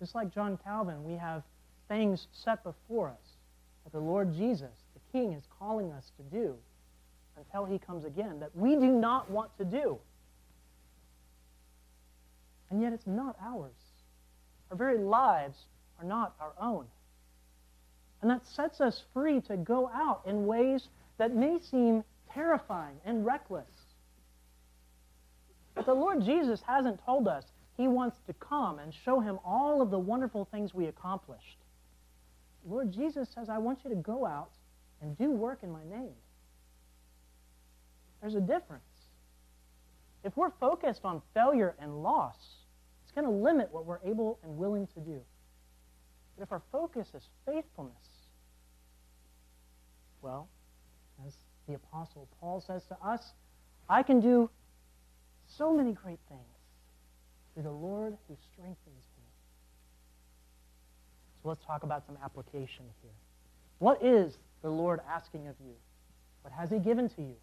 Just 0.00 0.16
like 0.16 0.34
John 0.34 0.58
Calvin, 0.64 1.04
we 1.04 1.14
have 1.14 1.44
things 1.86 2.26
set 2.32 2.64
before 2.64 3.10
us 3.10 3.36
that 3.84 3.92
the 3.92 4.00
Lord 4.00 4.34
Jesus 4.34 4.87
King, 5.12 5.32
is 5.32 5.44
calling 5.58 5.92
us 5.92 6.12
to 6.16 6.22
do 6.36 6.56
until 7.36 7.64
he 7.64 7.78
comes 7.78 8.04
again 8.04 8.40
that 8.40 8.54
we 8.56 8.74
do 8.74 8.88
not 8.88 9.30
want 9.30 9.56
to 9.58 9.64
do. 9.64 9.98
And 12.70 12.82
yet 12.82 12.92
it's 12.92 13.06
not 13.06 13.36
ours. 13.40 13.72
Our 14.70 14.76
very 14.76 14.98
lives 14.98 15.58
are 15.98 16.04
not 16.04 16.34
our 16.40 16.52
own. 16.60 16.86
And 18.20 18.30
that 18.30 18.46
sets 18.46 18.80
us 18.80 19.02
free 19.14 19.40
to 19.42 19.56
go 19.56 19.88
out 19.88 20.22
in 20.26 20.46
ways 20.46 20.88
that 21.18 21.34
may 21.34 21.58
seem 21.60 22.04
terrifying 22.32 22.96
and 23.04 23.24
reckless. 23.24 23.66
But 25.74 25.86
the 25.86 25.94
Lord 25.94 26.24
Jesus 26.24 26.60
hasn't 26.66 27.04
told 27.04 27.28
us 27.28 27.44
he 27.76 27.86
wants 27.86 28.18
to 28.26 28.32
come 28.34 28.80
and 28.80 28.92
show 28.92 29.20
him 29.20 29.38
all 29.44 29.80
of 29.80 29.90
the 29.90 29.98
wonderful 29.98 30.44
things 30.50 30.74
we 30.74 30.86
accomplished. 30.86 31.58
Lord 32.68 32.92
Jesus 32.92 33.28
says, 33.32 33.48
I 33.48 33.58
want 33.58 33.78
you 33.84 33.90
to 33.90 33.96
go 33.96 34.26
out 34.26 34.50
and 35.00 35.16
do 35.16 35.30
work 35.30 35.60
in 35.62 35.70
my 35.70 35.84
name. 35.84 36.14
There's 38.20 38.34
a 38.34 38.40
difference. 38.40 38.82
If 40.24 40.36
we're 40.36 40.50
focused 40.58 41.04
on 41.04 41.22
failure 41.34 41.74
and 41.80 42.02
loss, 42.02 42.36
it's 43.04 43.12
going 43.12 43.26
to 43.26 43.32
limit 43.32 43.68
what 43.72 43.86
we're 43.86 44.00
able 44.04 44.38
and 44.42 44.58
willing 44.58 44.86
to 44.94 45.00
do. 45.00 45.20
But 46.36 46.44
if 46.44 46.52
our 46.52 46.62
focus 46.72 47.08
is 47.14 47.22
faithfulness, 47.46 47.94
well, 50.20 50.48
as 51.26 51.34
the 51.68 51.74
Apostle 51.74 52.28
Paul 52.40 52.60
says 52.60 52.84
to 52.86 52.96
us, 53.06 53.32
I 53.88 54.02
can 54.02 54.20
do 54.20 54.50
so 55.46 55.72
many 55.72 55.92
great 55.92 56.18
things 56.28 56.42
through 57.54 57.62
the 57.62 57.70
Lord 57.70 58.16
who 58.28 58.36
strengthens 58.52 59.04
me. 59.16 59.24
So 61.42 61.48
let's 61.48 61.64
talk 61.64 61.84
about 61.84 62.04
some 62.06 62.18
application 62.22 62.84
here. 63.02 63.12
What 63.78 64.02
is 64.04 64.36
the 64.62 64.70
Lord 64.70 65.00
asking 65.08 65.46
of 65.46 65.54
you? 65.64 65.74
What 66.42 66.52
has 66.52 66.70
he 66.70 66.78
given 66.78 67.08
to 67.10 67.22
you? 67.22 67.36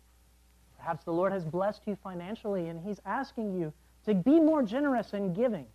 Perhaps 0.77 1.05
the 1.05 1.13
Lord 1.13 1.31
has 1.31 1.43
blessed 1.43 1.81
you 1.85 1.97
financially 2.03 2.67
and 2.67 2.79
He's 2.79 2.99
asking 3.05 3.59
you 3.59 3.73
to 4.05 4.13
be 4.13 4.39
more 4.39 4.61
generous 4.61 5.13
in 5.13 5.33
giving 5.33 5.65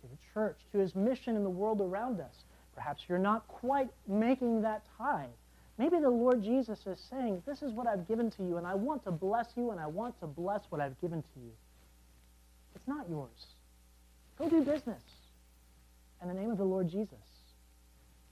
to 0.00 0.06
the 0.06 0.16
church, 0.32 0.58
to 0.72 0.78
His 0.78 0.94
mission 0.94 1.36
in 1.36 1.42
the 1.42 1.50
world 1.50 1.80
around 1.80 2.20
us. 2.20 2.44
Perhaps 2.74 3.04
you're 3.08 3.18
not 3.18 3.48
quite 3.48 3.88
making 4.06 4.62
that 4.62 4.84
tithe. 4.96 5.26
Maybe 5.78 5.98
the 5.98 6.10
Lord 6.10 6.42
Jesus 6.42 6.86
is 6.86 7.00
saying, 7.10 7.42
This 7.44 7.62
is 7.62 7.72
what 7.72 7.86
I've 7.86 8.06
given 8.06 8.30
to 8.32 8.44
you, 8.44 8.56
and 8.56 8.66
I 8.66 8.74
want 8.74 9.02
to 9.04 9.10
bless 9.10 9.48
you, 9.56 9.72
and 9.72 9.80
I 9.80 9.86
want 9.86 10.18
to 10.20 10.26
bless 10.26 10.62
what 10.70 10.80
I've 10.80 10.98
given 11.00 11.22
to 11.22 11.40
you. 11.40 11.52
It's 12.74 12.86
not 12.86 13.08
yours. 13.08 13.46
Go 14.38 14.48
do 14.48 14.62
business 14.62 15.02
in 16.22 16.28
the 16.28 16.34
name 16.34 16.50
of 16.50 16.58
the 16.58 16.64
Lord 16.64 16.88
Jesus. 16.88 17.18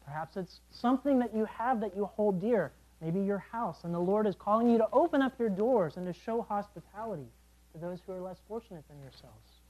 Perhaps 0.04 0.36
it's 0.36 0.60
something 0.70 1.18
that 1.18 1.34
you 1.34 1.44
have 1.46 1.80
that 1.80 1.96
you 1.96 2.06
hold 2.06 2.40
dear 2.40 2.72
maybe 3.04 3.20
your 3.20 3.38
house, 3.38 3.80
and 3.84 3.92
the 3.92 3.98
Lord 3.98 4.26
is 4.26 4.34
calling 4.34 4.70
you 4.70 4.78
to 4.78 4.88
open 4.92 5.20
up 5.20 5.38
your 5.38 5.50
doors 5.50 5.96
and 5.96 6.06
to 6.06 6.18
show 6.18 6.40
hospitality 6.42 7.28
to 7.72 7.78
those 7.78 7.98
who 8.06 8.12
are 8.12 8.20
less 8.20 8.38
fortunate 8.48 8.84
than 8.88 8.98
yourselves. 9.00 9.60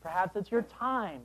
Perhaps 0.00 0.36
it's 0.36 0.52
your 0.52 0.62
time. 0.62 1.22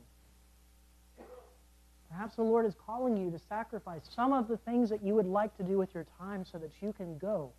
Perhaps 2.09 2.35
the 2.35 2.41
Lord 2.41 2.65
is 2.65 2.73
calling 2.85 3.15
you 3.15 3.29
to 3.29 3.39
sacrifice 3.47 4.01
some 4.13 4.33
of 4.33 4.47
the 4.47 4.57
things 4.57 4.89
that 4.89 5.03
you 5.03 5.13
would 5.13 5.27
like 5.27 5.55
to 5.57 5.63
do 5.63 5.77
with 5.77 5.93
your 5.93 6.05
time 6.17 6.43
so 6.51 6.57
that 6.57 6.71
you 6.81 6.93
can 6.93 7.17
go 7.19 7.51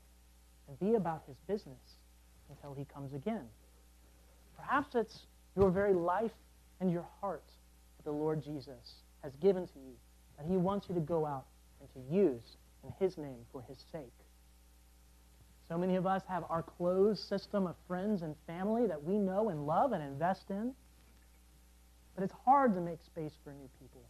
and 0.68 0.78
be 0.80 0.96
about 0.96 1.22
his 1.26 1.36
business 1.46 1.96
until 2.50 2.74
he 2.74 2.84
comes 2.84 3.14
again. 3.14 3.44
Perhaps 4.56 4.94
it's 4.94 5.20
your 5.56 5.70
very 5.70 5.94
life 5.94 6.32
and 6.80 6.90
your 6.90 7.06
heart 7.20 7.44
that 7.96 8.04
the 8.04 8.16
Lord 8.16 8.42
Jesus 8.42 8.94
has 9.22 9.32
given 9.36 9.66
to 9.68 9.78
you, 9.78 9.94
he 10.48 10.56
wants 10.56 10.88
you 10.88 10.94
to 10.94 11.00
go 11.00 11.26
out 11.26 11.46
and 11.80 11.88
to 11.94 12.14
use 12.14 12.56
in 12.84 12.92
his 12.98 13.18
name 13.18 13.44
for 13.52 13.62
his 13.62 13.78
sake. 13.92 14.12
So 15.68 15.78
many 15.78 15.96
of 15.96 16.06
us 16.06 16.22
have 16.28 16.44
our 16.50 16.62
closed 16.62 17.26
system 17.28 17.66
of 17.66 17.76
friends 17.86 18.22
and 18.22 18.34
family 18.46 18.86
that 18.86 19.02
we 19.02 19.18
know 19.18 19.48
and 19.48 19.66
love 19.66 19.92
and 19.92 20.02
invest 20.02 20.50
in. 20.50 20.72
But 22.14 22.24
it's 22.24 22.34
hard 22.44 22.74
to 22.74 22.80
make 22.80 23.00
space 23.00 23.32
for 23.42 23.52
new 23.52 23.68
people. 23.80 24.02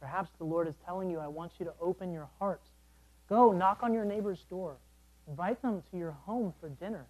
Perhaps 0.00 0.30
the 0.38 0.44
Lord 0.44 0.68
is 0.68 0.74
telling 0.84 1.10
you, 1.10 1.18
I 1.18 1.26
want 1.26 1.52
you 1.58 1.64
to 1.66 1.72
open 1.80 2.12
your 2.12 2.28
heart. 2.38 2.62
Go 3.28 3.50
knock 3.50 3.80
on 3.82 3.92
your 3.92 4.04
neighbor's 4.04 4.44
door. 4.48 4.76
Invite 5.28 5.60
them 5.60 5.82
to 5.90 5.98
your 5.98 6.12
home 6.24 6.54
for 6.60 6.68
dinner. 6.68 7.06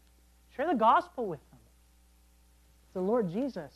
Share 0.57 0.67
the 0.67 0.75
gospel 0.75 1.27
with 1.27 1.41
them. 1.51 1.61
The 2.95 3.01
Lord 3.01 3.31
Jesus, 3.31 3.73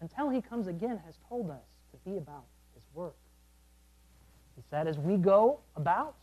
until 0.00 0.30
he 0.30 0.40
comes 0.40 0.68
again, 0.68 1.00
has 1.04 1.16
told 1.28 1.50
us 1.50 1.64
to 1.90 2.10
be 2.10 2.16
about 2.16 2.44
his 2.74 2.84
work. 2.94 3.16
He 4.56 4.62
said, 4.70 4.86
as 4.86 4.98
we 4.98 5.16
go 5.16 5.60
about, 5.76 6.14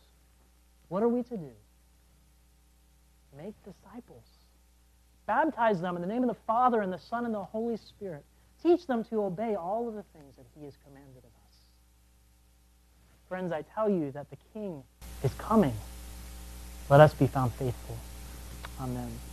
what 0.88 1.02
are 1.02 1.08
we 1.08 1.22
to 1.24 1.36
do? 1.36 1.50
Make 3.36 3.54
disciples. 3.64 4.24
Baptize 5.26 5.80
them 5.80 5.96
in 5.96 6.02
the 6.02 6.08
name 6.08 6.22
of 6.22 6.28
the 6.28 6.42
Father 6.46 6.80
and 6.80 6.92
the 6.92 6.98
Son 6.98 7.24
and 7.24 7.34
the 7.34 7.44
Holy 7.44 7.76
Spirit. 7.76 8.24
Teach 8.62 8.86
them 8.86 9.04
to 9.04 9.22
obey 9.22 9.54
all 9.54 9.88
of 9.88 9.94
the 9.94 10.02
things 10.12 10.36
that 10.36 10.46
he 10.58 10.64
has 10.64 10.74
commanded 10.84 11.18
of 11.18 11.24
us. 11.24 11.56
Friends, 13.28 13.52
I 13.52 13.62
tell 13.74 13.88
you 13.88 14.10
that 14.12 14.28
the 14.30 14.36
King 14.52 14.82
is 15.22 15.32
coming. 15.34 15.74
Let 16.88 17.00
us 17.00 17.14
be 17.14 17.28
found 17.28 17.52
faithful. 17.52 17.96
Amen. 18.80 19.29